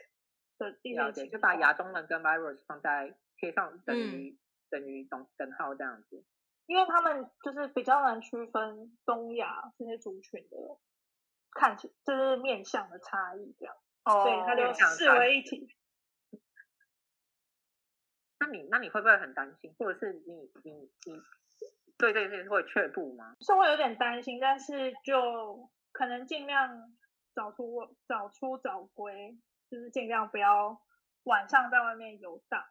[0.58, 4.38] 的一了解，些情就把亚东人跟 virus 放在贴上等于、
[4.70, 6.24] 等于等等号这样子。
[6.68, 10.58] 因为他们就是比较难区分东亚这些族群的
[11.56, 15.68] 看起就是面相的差异，这样，哦对，他就视为一体。
[18.40, 21.22] 那你那你会不会很担心，或者是你你你
[21.98, 23.38] 对这件事会却步吗？
[23.40, 26.94] 是会有点担心，但是就可能尽量
[27.34, 29.40] 早出早出早归，
[29.72, 30.80] 就是尽量不要
[31.24, 32.64] 晚上在外面游荡。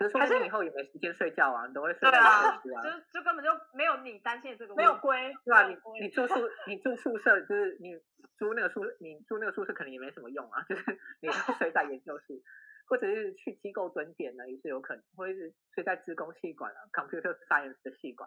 [0.00, 2.56] 可是说还是不定以后也没时间睡觉啊，你都会睡对到啊。
[2.64, 4.96] 就就根本就没有你担心的这个没有。
[4.96, 6.34] 归，对啊，你你住宿
[6.66, 8.00] 你住宿舍就是你
[8.38, 12.42] 租那个宿你住那个宿舍可能也没什么用啊， 就是你都 睡在研究室，
[12.88, 18.26] 或者是去机构蹲点呢也是有可能，或者是睡在职工系馆啊，computer science 的系馆，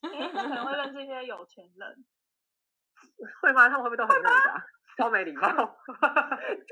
[0.00, 2.04] 你可能会认识一些有钱人。
[3.42, 3.68] 会吗？
[3.68, 4.64] 他们会不会都很 nerd 啊？
[4.96, 5.76] 超没礼貌，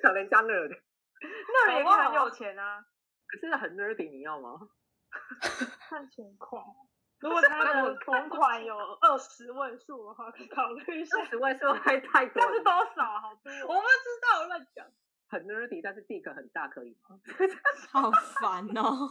[0.02, 0.80] 可人家 nerd，
[1.52, 2.82] 那人也可以很有钱啊。
[3.32, 4.60] 可是很 nerdy，你要吗？
[5.88, 6.64] 看情况，
[7.20, 11.18] 如果他的同款有二十位数的话，可以考虑一下。
[11.18, 13.20] 二十位数还太 多是多少啊？
[13.20, 13.66] 好多哦。
[13.68, 14.86] 我不知道，乱讲。
[15.28, 17.18] 很 nerdy，但是 dick 很大，可以吗？
[17.90, 19.08] 好烦哦。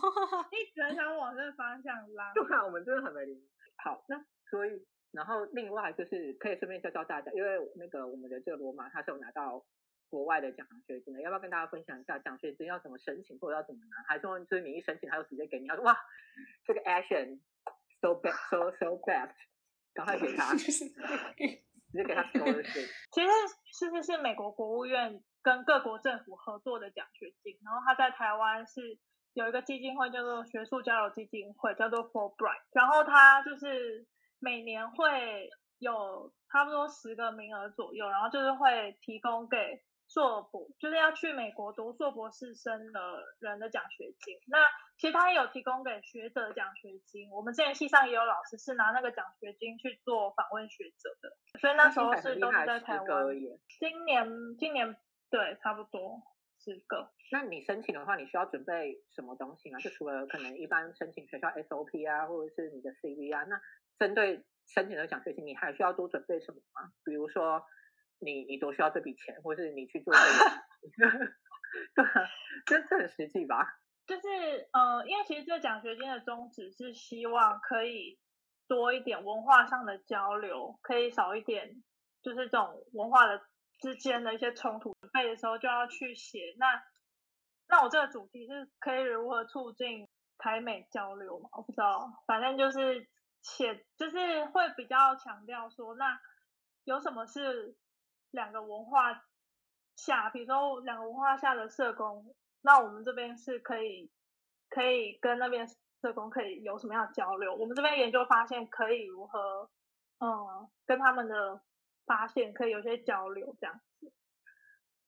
[0.52, 2.32] 一直很想往这个方向拉。
[2.34, 3.42] 对啊，我们真的很没礼貌。
[3.84, 9.66] 好，那所以，然后另外就是可以顺便教教大家，因为那个我们的这个罗马他是有拿到
[10.12, 14.04] 国外的奖学金的，要不要跟大家分享一下奖学金要怎么申请或者要怎么拿？
[14.08, 15.68] 还是说就是你一申请他就直接给你？
[15.68, 15.98] 他说哇，
[16.66, 17.40] 这个 action
[18.02, 19.32] so bad so so bad，
[19.94, 22.88] 赶快给他，直接给他 scholarship。
[23.12, 23.30] 其实
[23.74, 29.00] 其实是美国国务院跟各国政府合作的奖学金，然后他在台湾是
[29.34, 34.06] 有一个基金会叫做学术交流基金会，叫做 Fulbright，然后它就是
[34.40, 35.50] 每年会
[35.80, 39.82] 有差不多十个名额左右，然后就是会提供给
[40.14, 44.36] 硕博，就是要去美国读硕博士生的人的奖学金。
[44.48, 44.58] 那
[44.98, 47.30] 其实他也有提供给学者奖学金。
[47.32, 53.08] 我们之前系上也有老师是拿那个奖学金去做访问学者的，所以那时候是都是在台湾。
[53.80, 54.28] 今年
[54.60, 54.98] 今年
[55.30, 56.22] 对差不多
[56.60, 57.10] 十个。
[57.32, 59.80] 那你申请的话，你需要准备什么东西吗？
[59.80, 63.62] 就除了可能一般申请学校 SOP 啊，或者是你的 CV 啊，那
[63.98, 66.92] 针对申请的奖学金，你还需要多准备什么吗？
[67.06, 67.64] 比如说。
[68.22, 70.20] 你你多需要这笔钱，或是你去做这
[71.10, 71.10] 个，
[71.96, 72.06] 对，
[72.66, 73.80] 这这很实际吧？
[74.08, 78.20] 就是呃，因为其实这奖学金的宗旨是希望可以
[78.68, 81.82] 多一点文化上的交流，可以少一点
[82.22, 83.42] 就是这种文化的
[83.80, 84.94] 之间的一些冲突。
[85.14, 86.84] 背的时候就要去写，那
[87.70, 91.50] 那我这个主题是可以如何促进台美交流嘛？
[91.54, 93.08] 我不知道，反正就是
[93.42, 96.20] 写，就是会比较强调说，那
[96.84, 97.78] 有什么是。
[98.32, 99.24] 两个文化
[99.96, 104.12] 下，比如说两个文化下的社工，那我们这边是可以
[104.70, 105.68] 可以跟那边
[106.02, 107.54] 社工可以有什么样的交流？
[107.56, 109.70] 我们这边研究发现可以如何，
[110.20, 111.62] 嗯，跟他们的
[112.06, 114.12] 发现可以有些交流这样子。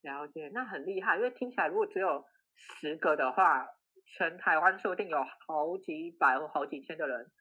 [0.01, 3.67] 了解，那很厉害，因为听起来如果只有十个的话，
[4.05, 7.31] 全台湾说不定有好几百或好几千的人。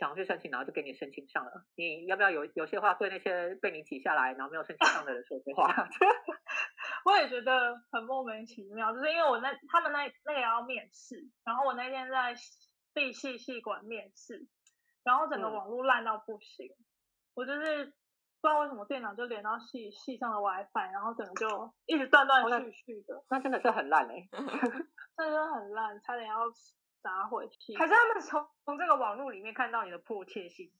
[0.00, 1.52] 想要去申请，然后就给你申请上了。
[1.76, 5.68] 你要不要有有些话对那些被你挤下来，然后没有申请上的人说些话？
[7.04, 12.34] 我也觉得很莫名其妙，就是因为我那他们那那个要面试，然后我那天在
[12.94, 14.48] 地系系馆面试，
[15.04, 16.74] 然后整个网络烂到不行，
[17.34, 17.84] 我就是
[18.40, 23.22] 不知道为什么电脑就连到系系上的 WiFi，然后整个就一直断断续续的。
[23.28, 24.28] 那真的是很烂哎，
[25.18, 26.46] 真的很烂，差点要。
[27.02, 30.70] 砸回去，还是他们从从这个网络里面看到你的迫切性，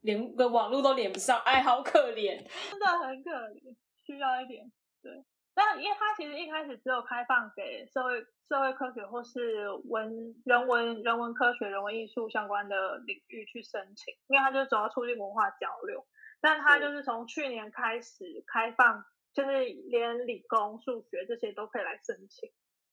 [0.00, 2.38] 连个网络都连不上，哎，好可怜，
[2.70, 4.70] 真的很可怜，需要一点
[5.02, 5.24] 对。
[5.54, 16.06] 那因为它其实一开始只有开放给社会社会科学或是文人文人文科学人文艺术相关的领域去申请，因为它就主要促进文化交流。
[16.40, 19.04] 但它就是从去年开始开放，
[19.34, 19.50] 就是
[19.90, 22.48] 连理工、数学这些都可以来申请。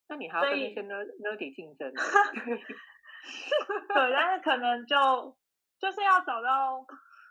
[0.08, 1.92] 那你还要跟那些 ner nerdy 竞争？
[3.94, 5.36] 对，但是可能就
[5.80, 6.86] 就是要找到，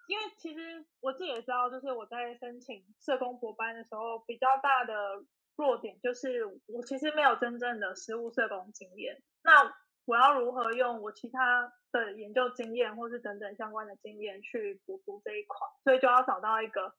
[0.07, 5.23] 因为其实我自己也知道，就是我在申请社工博班的时候，比较大的
[5.55, 9.23] 弱点就是我其实没有真正的实务社工经验。
[9.41, 9.73] 那
[10.05, 15.57] 我要如何用我其他的研究经验，或是等等相关的经验去补足这一块？
[15.83, 16.93] 所以就要找到一个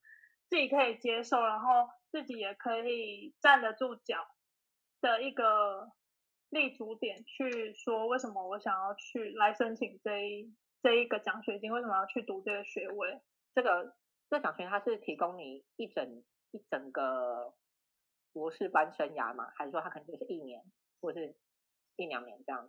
[0.49, 4.27] 自己可以接受，然后自己也可以站得住脚。
[5.07, 5.92] 的一个
[6.50, 10.52] 立足点去说，为什么我想要去来申请这一
[10.82, 11.72] 这一个奖学金？
[11.72, 13.20] 为什么要去读这个学位？
[13.54, 13.94] 这个
[14.28, 17.54] 这奖学金它是提供你一整一整个
[18.32, 19.48] 博士班生涯吗？
[19.54, 20.64] 还是说它可能就是一年
[21.00, 21.36] 或者是
[21.94, 22.68] 一两年这样？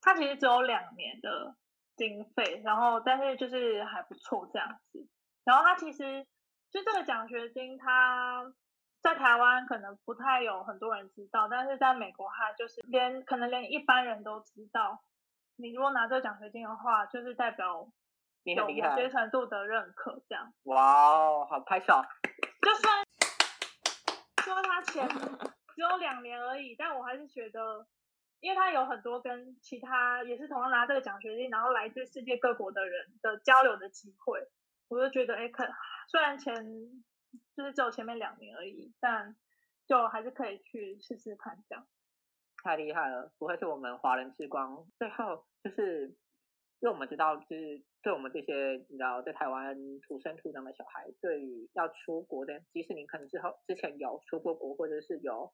[0.00, 1.54] 它其实只有两年的
[1.94, 5.06] 经费，然后但是就是还不错这样子。
[5.44, 6.26] 然后它其实
[6.72, 8.52] 就这个奖学金它。
[9.02, 15.02] 在台湾可能不太有很多人知道，但是在美国哈，就是连可能连一般人都知道。
[15.56, 17.88] 你如果拿这个奖学金的话，就是代表
[18.44, 20.52] 有某些程度的认可，这样。
[20.64, 20.82] 哇
[21.12, 22.02] 哦，好拍手！
[22.60, 23.04] 就算
[24.44, 27.86] 说他钱只有两年而已，但我还是觉得，
[28.40, 34.46] 因为他有很多跟其他也是同样拿这个奖学金，然后来自世界各国的人的交流的机会，
[34.88, 35.66] 我就觉得，哎，可
[36.06, 36.54] 虽然钱。
[37.56, 39.36] 就是只有前面两年而已，但
[39.86, 41.86] 就还是可以去试试看这样。
[42.62, 44.86] 太厉害了，不会是我们华人之光。
[44.98, 46.08] 最后就是，
[46.80, 55.50] 因为我们知道，就是对我们这些你知道在台湾土生土长的小孩，对于要出国的，即使你可能之后之前有出过国，或者是有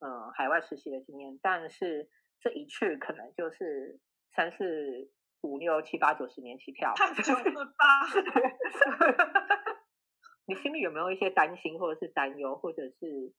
[0.00, 2.10] 嗯海外实习的经验，但是
[2.40, 3.98] 这一去可能就是
[4.34, 5.10] 三四
[5.40, 6.92] 五六七八九十年起跳。
[6.94, 8.04] 太久了吧？
[10.46, 13.32] 你心里有没有一些担心，或者是担忧，或者是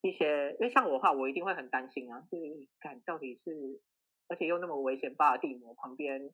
[0.00, 0.50] 一些？
[0.52, 3.80] 因为像我的话，我一定会很担心啊，就是看到底是，
[4.28, 6.30] 而且又那么危险，巴尔的摩旁边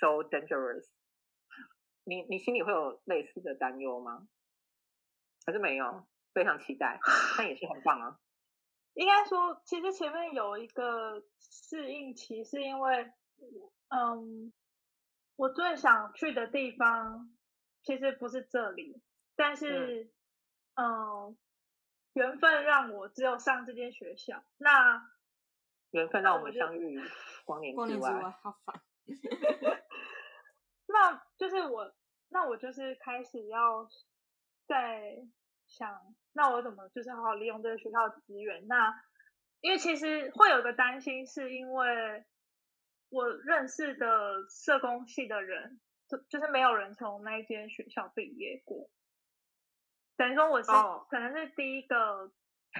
[0.00, 0.86] so dangerous。
[2.04, 4.26] 你你心里会有类似的担忧吗？
[5.44, 6.06] 还是没有？
[6.34, 7.00] 非常期待，
[7.36, 8.18] 但也是很棒啊。
[8.94, 13.12] 应该说，其实前面有一个适应期，是因为，
[13.88, 14.52] 嗯，
[15.36, 17.30] 我最想去的地方
[17.82, 19.00] 其实不是这里。
[19.38, 20.10] 但是，
[20.74, 21.38] 嗯，
[22.14, 24.42] 缘分让我只有上这间学校。
[24.56, 25.00] 那
[25.92, 27.00] 缘分让我们相遇，
[27.44, 28.10] 光年之外，
[28.42, 28.82] 好烦。
[30.86, 31.94] 那就是我，
[32.30, 33.88] 那我就是开始要
[34.66, 35.24] 在
[35.68, 38.66] 想，那我怎么就是好好利用这个学校的资源？
[38.66, 38.92] 那
[39.60, 42.24] 因为其实会有个担心，是因为
[43.08, 48.90] 我认识的社工系的人，就就是没有人从那一间学校毕业过，
[50.18, 52.30] 等于说我是、哦可能是第一个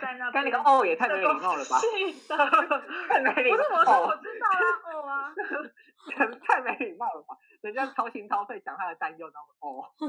[0.00, 1.78] 在那边但那个哦也太没有礼貌了吧
[3.08, 4.60] 太没礼不是我说我，知道啦，
[4.92, 5.34] 哦啊，
[6.46, 7.38] 太没礼貌了吧？
[7.62, 9.86] 人家掏心掏肺讲他的担忧，然后哦，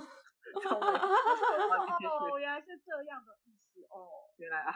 [2.32, 4.10] 哦，原来是这样的意思哦。
[4.38, 4.74] 原来啊，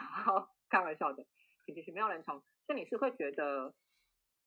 [0.69, 1.25] 开玩笑的，
[1.65, 3.73] 其实是，没有人从，所以你是会觉得，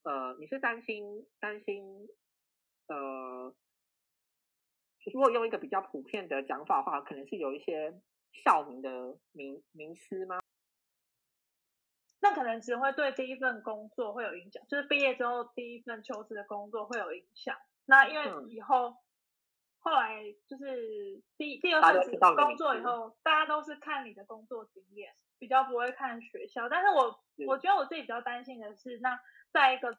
[0.04, 2.08] 呃，你是担心担心，
[2.88, 3.54] 呃，
[5.12, 8.00] 如果用一个比较普遍的讲法的话，可能是有一些
[8.32, 10.40] 校名的名名师吗？
[12.20, 17.56] 那可能只会对第一份工作会有影响，就是毕业之后第一份求职的工作会有影响。
[17.84, 18.96] 那因为嗯以后、
[19.78, 26.68] 后来就是第第二份工作以后，大家都是看你的工作经验，比较不会看学校。
[26.68, 29.20] 但是我是我觉得我自己比较担心的是，那
[29.52, 29.96] 在一个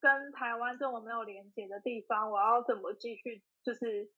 [0.00, 4.10] 跟台湾这么没有连接的地方，我要怎么继续就是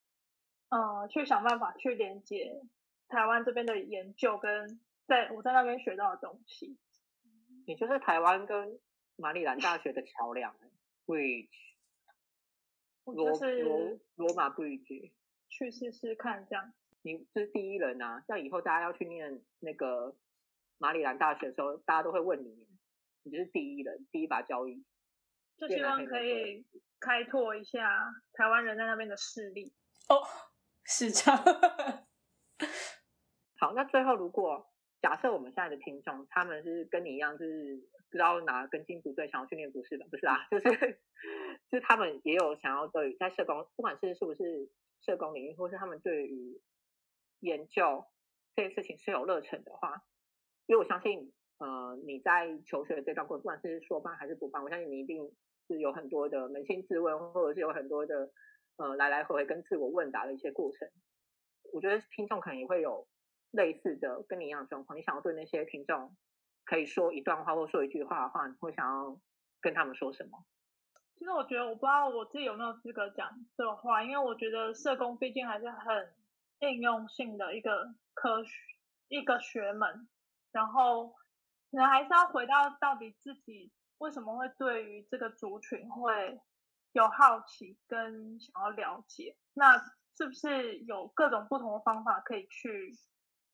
[0.72, 2.62] 呃去想办法去连接
[3.08, 6.78] 台湾这边的研究跟在我在那边学到的东西。
[7.66, 8.80] 你就是台湾跟
[9.16, 10.56] 马里兰大学的桥梁
[11.06, 11.48] ，bridge，
[13.04, 15.12] 罗就是罗罗马 bridge。
[15.48, 16.72] 去试试看这样。
[17.02, 20.16] 你这是第一人啊，像以后大家要去念那个
[20.78, 22.66] 马里兰大学的时候，大家都会问你，
[23.22, 24.82] 你就是第一人，第一把交椅。
[25.58, 26.64] 就希望可以
[26.98, 29.74] 开拓一下台湾人在那边的势力。
[30.08, 30.24] 哦，
[30.92, 31.42] 是这样。
[33.58, 34.66] 好，那最后如果
[35.00, 37.76] 假设我们现在的听众他们是跟你一样，就是
[38.10, 40.68] 不知道哪根筋不对，想要去念博士的，不是啊，就是
[41.70, 44.70] 就是他们也有想要对于在社工，不管是是不是
[45.00, 46.60] 社工领域，或是他们对于
[47.40, 48.04] 研究
[48.54, 50.04] 这件事情是有热忱的话，
[50.66, 55.34] 因为我相信，呃，你在求学的这段过程，不管是说办还是不办，我相信你一定
[55.66, 58.30] 是有很多的扪心自问，或者是有很多的
[58.76, 60.88] 呃来来回回跟自我问答的一些过程。
[61.72, 63.06] 我觉得听众可能也会有
[63.50, 66.16] 类似的跟你一样的状况，你想要对那些听众
[66.64, 69.20] 可以说一段话或说一句话的话，你会想要
[69.60, 70.44] 跟他们说什么？
[71.14, 76.12] 其实我觉得我不知道我自己有没有资格讲这话，因为我觉得社工毕竟还是很
[76.58, 78.50] 应用性的一个科学
[79.08, 80.08] 一个学门，
[80.50, 81.10] 然后
[81.70, 86.40] 可能还是要回到到底自己为什么会对于这个族群会
[86.92, 89.78] 有好奇跟想要了解，那
[90.16, 92.96] 是不是有各种不同的方法可以去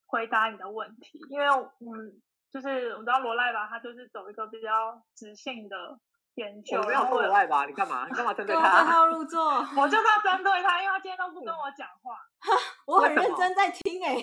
[0.06, 1.20] 回答你的问题？
[1.30, 2.20] 因为嗯，
[2.50, 5.98] 就是我知道罗赖吧，他就是走一个比较直性的
[6.34, 7.64] 研究，我没有说然后我国外吧？
[7.66, 8.06] 你干嘛？
[8.08, 8.84] 你干嘛针对他我对他？
[8.84, 9.44] 号入座，
[9.76, 12.18] 我就是要针对他，因为他今天都不跟我讲话。
[12.86, 14.14] 我很认真在听哎、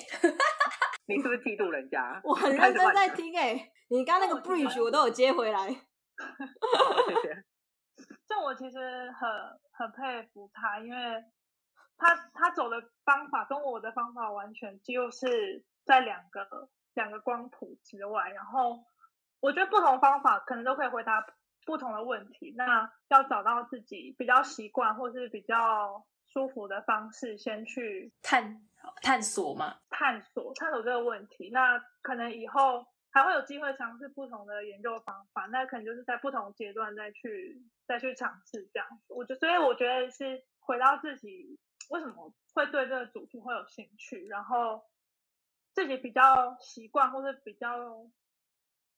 [1.08, 2.20] 你是不是嫉妒人家？
[2.24, 3.10] 我很开认真在。
[3.10, 7.44] 听哎、你刚刚那个 bridge 我都有接回来， 好谢谢。
[8.28, 9.30] 就我其实很
[9.72, 11.24] 很佩服他，因为
[11.98, 18.30] 他他走的方法跟我的方法完全就是在两个两个光谱之外。
[18.30, 18.84] 然后
[19.40, 21.26] 我觉得不同方法可能都可以回答
[21.66, 22.54] 不同的问题。
[22.58, 28.68] 那要找到自己比较习惯或是比较舒服的方式，先去探
[29.02, 31.50] 探索嘛，探索探索这个问题。
[31.52, 39.14] 那可能以后还会有机会尝试不同的研究方法，那可能就是在不同阶段再去再去尝试这样子。
[39.14, 41.58] 我就所以我觉得是回到自己
[41.90, 44.84] 为什么会对这个主题会有兴趣，然后
[45.74, 48.06] 自己比较习惯或者比较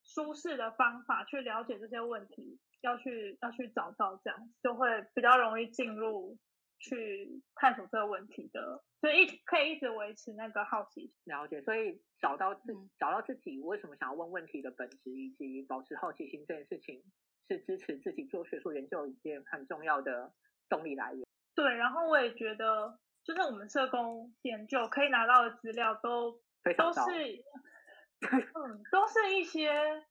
[0.03, 6.39] 舒适的方法去了解这些问题，要去要去找到这样，就会比较容易进入
[6.79, 11.13] 去探索这个问题的，就一可以一直维持那个好奇心。
[11.25, 17.03] 了解，所以找到自、嗯找到自己为什么想要问问题的本质，以及保持好奇心这件事情，
[17.47, 20.33] 是支持自己做学术研究一件很重要的
[20.69, 21.25] 动力来源。
[21.55, 27.43] 对，然后我也觉得，就是我们社工研究可以拿到的资料都非常糟都是，
[28.21, 30.05] 嗯，都是一些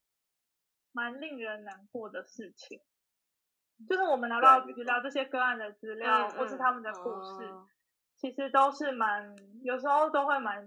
[0.93, 2.81] 蛮令人难过的事情。
[3.89, 7.69] 就是我们拿到的对资料，这些个案的资料，嗯或是他们的故事，哦
[8.17, 10.67] 其实都是蛮，有时候都会蛮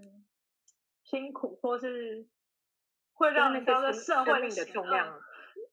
[1.03, 2.28] 辛苦，或是
[3.14, 5.20] 会让你觉得社会生命的重量，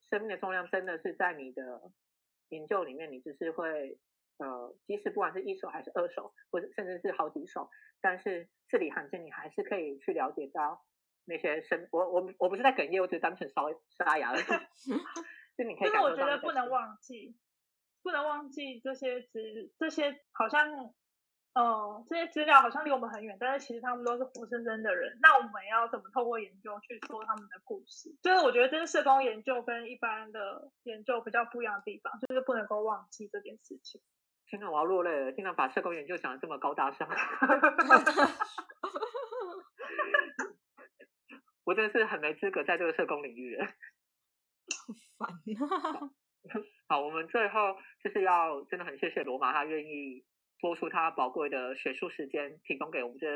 [0.09, 1.93] 生命的重量真的是在你的
[2.49, 3.99] 研究里面，你只是会
[4.39, 7.69] 呃，即使不管是一手还是二手，或者甚至是好几手，
[8.01, 10.83] 但是字里行间你还是可以去了解到
[11.27, 14.43] 那些生，我我我不是在哽咽，我只是单纯烧沙哑而已。
[15.57, 17.37] 就你可以就是我觉得不能忘记，
[18.03, 20.95] 不能忘记这些资这些好像
[21.55, 25.19] 哦，这些资料好像离我们很远，但是其实他们都是活生生的人。
[25.23, 28.15] 那我们要怎么透过研究去说他们的故事？
[28.23, 34.03] 就是我觉得这是社工研究跟一般的研究比较不一样的地方，就是不能够忘记这件事情。
[34.49, 35.33] 天哪，我要落泪了！
[35.33, 37.09] 天哪，把社工研究想的这么高大上，
[41.65, 43.67] 我真的是很没资格在这个社工领域了。
[45.19, 46.11] 烦啊！
[46.89, 50.25] 好，我们最后就是要真的很谢谢罗马，他愿意
[50.61, 53.27] 播出他宝贵的学术时间，提供给我们这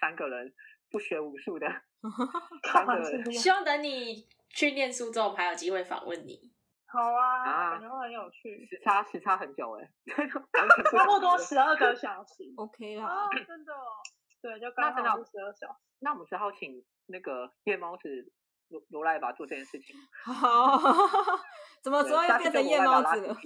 [0.00, 0.54] 三个人
[0.90, 1.66] 不学无术的
[2.72, 3.32] 三个人。
[3.32, 6.50] 希望等你去念书之后，我们还有机会访问你。
[6.86, 9.90] 好啊，啊感觉会很有趣，时差时差很久哎、
[10.90, 12.44] 差不多十二个小时。
[12.56, 14.02] OK 哦啦，，真的哦，
[14.42, 15.78] 对，就那真的刚好十二小时。
[16.00, 18.32] 那我们只好请那个夜猫子
[18.70, 19.94] 罗罗赖吧做这件事情。
[20.24, 20.78] 好，
[21.82, 23.36] 怎么之后又变成夜猫子了？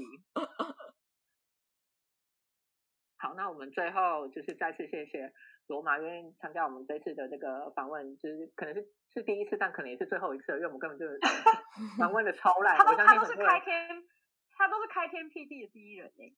[3.17, 5.33] 好，那我们最后就是再次谢谢
[5.67, 11.19] 罗马愿意参加我们这次的这个访问，就是可能是是第一次，但可能也是最后一次，因为我们根本就是
[11.99, 14.05] 访问的超烂，他都他都是开天，
[14.53, 16.33] 他都是开天辟地的第一人哎、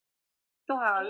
[0.64, 1.02] 对啊，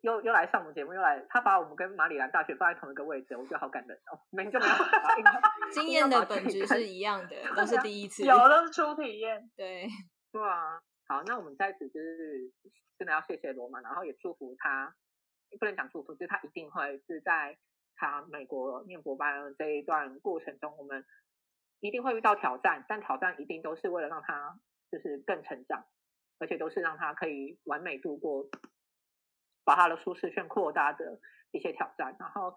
[0.00, 4.72] 又又来上我们节目，又来他把我们跟马里兰大学放在同一个位置，我觉得好感人哦，明明就没有
[5.72, 8.24] 经验的本质是一样的，都是第一次。
[8.24, 9.86] 有都是初体验，对，
[10.32, 12.50] 对啊，好，那我们在此就是
[12.98, 14.94] 真的要谢谢罗马，然后也祝福他，
[15.60, 17.58] 不能讲祝福，就是他一定会是在
[17.96, 21.04] 他美国念博班的这一段过程中，我们
[21.80, 24.58] 一定会遇到挑战，但挑战一定都是为了让他
[24.90, 25.84] 就是更成长，
[26.38, 28.48] 而且都是让他可以完美度过，
[29.64, 31.18] 把他的舒适圈扩大的
[31.52, 32.54] 一些挑战，然后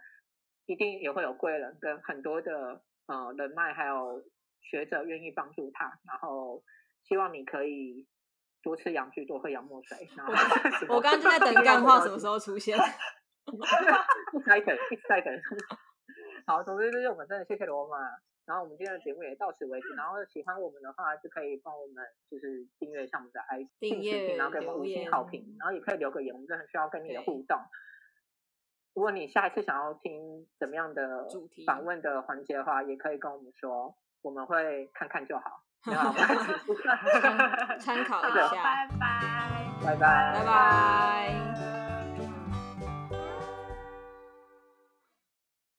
[0.66, 4.24] 一定也会有贵人跟很多的呃人脉还有
[4.62, 6.64] 学者愿意帮助他，然后
[7.04, 8.08] 希望你可以
[8.62, 10.10] 多吃洋具，多喝洋墨水。
[10.16, 10.34] 然后
[10.90, 12.78] 我刚刚就在等干 话什么时候出现。
[13.48, 15.34] 一直在等，一直在等。
[16.46, 17.98] 好，总之就是我们真的谢谢罗马。
[18.48, 19.94] 然后我们今天的节目也到此为止。
[19.96, 27.60] 然后喜欢我们的话，就可以帮我们就是订阅一下我们的 i 订阅然后给我们五星好评，然后也可以留个言，我们真的很需要跟你的互动。
[28.96, 35.62] 如果你下一次想要听怎么样的主题访问的环节的话，也可以跟我们说，我们会看看就好。
[37.80, 39.08] 参考 一，下，拜拜。
[39.84, 41.77] 拜拜，拜拜。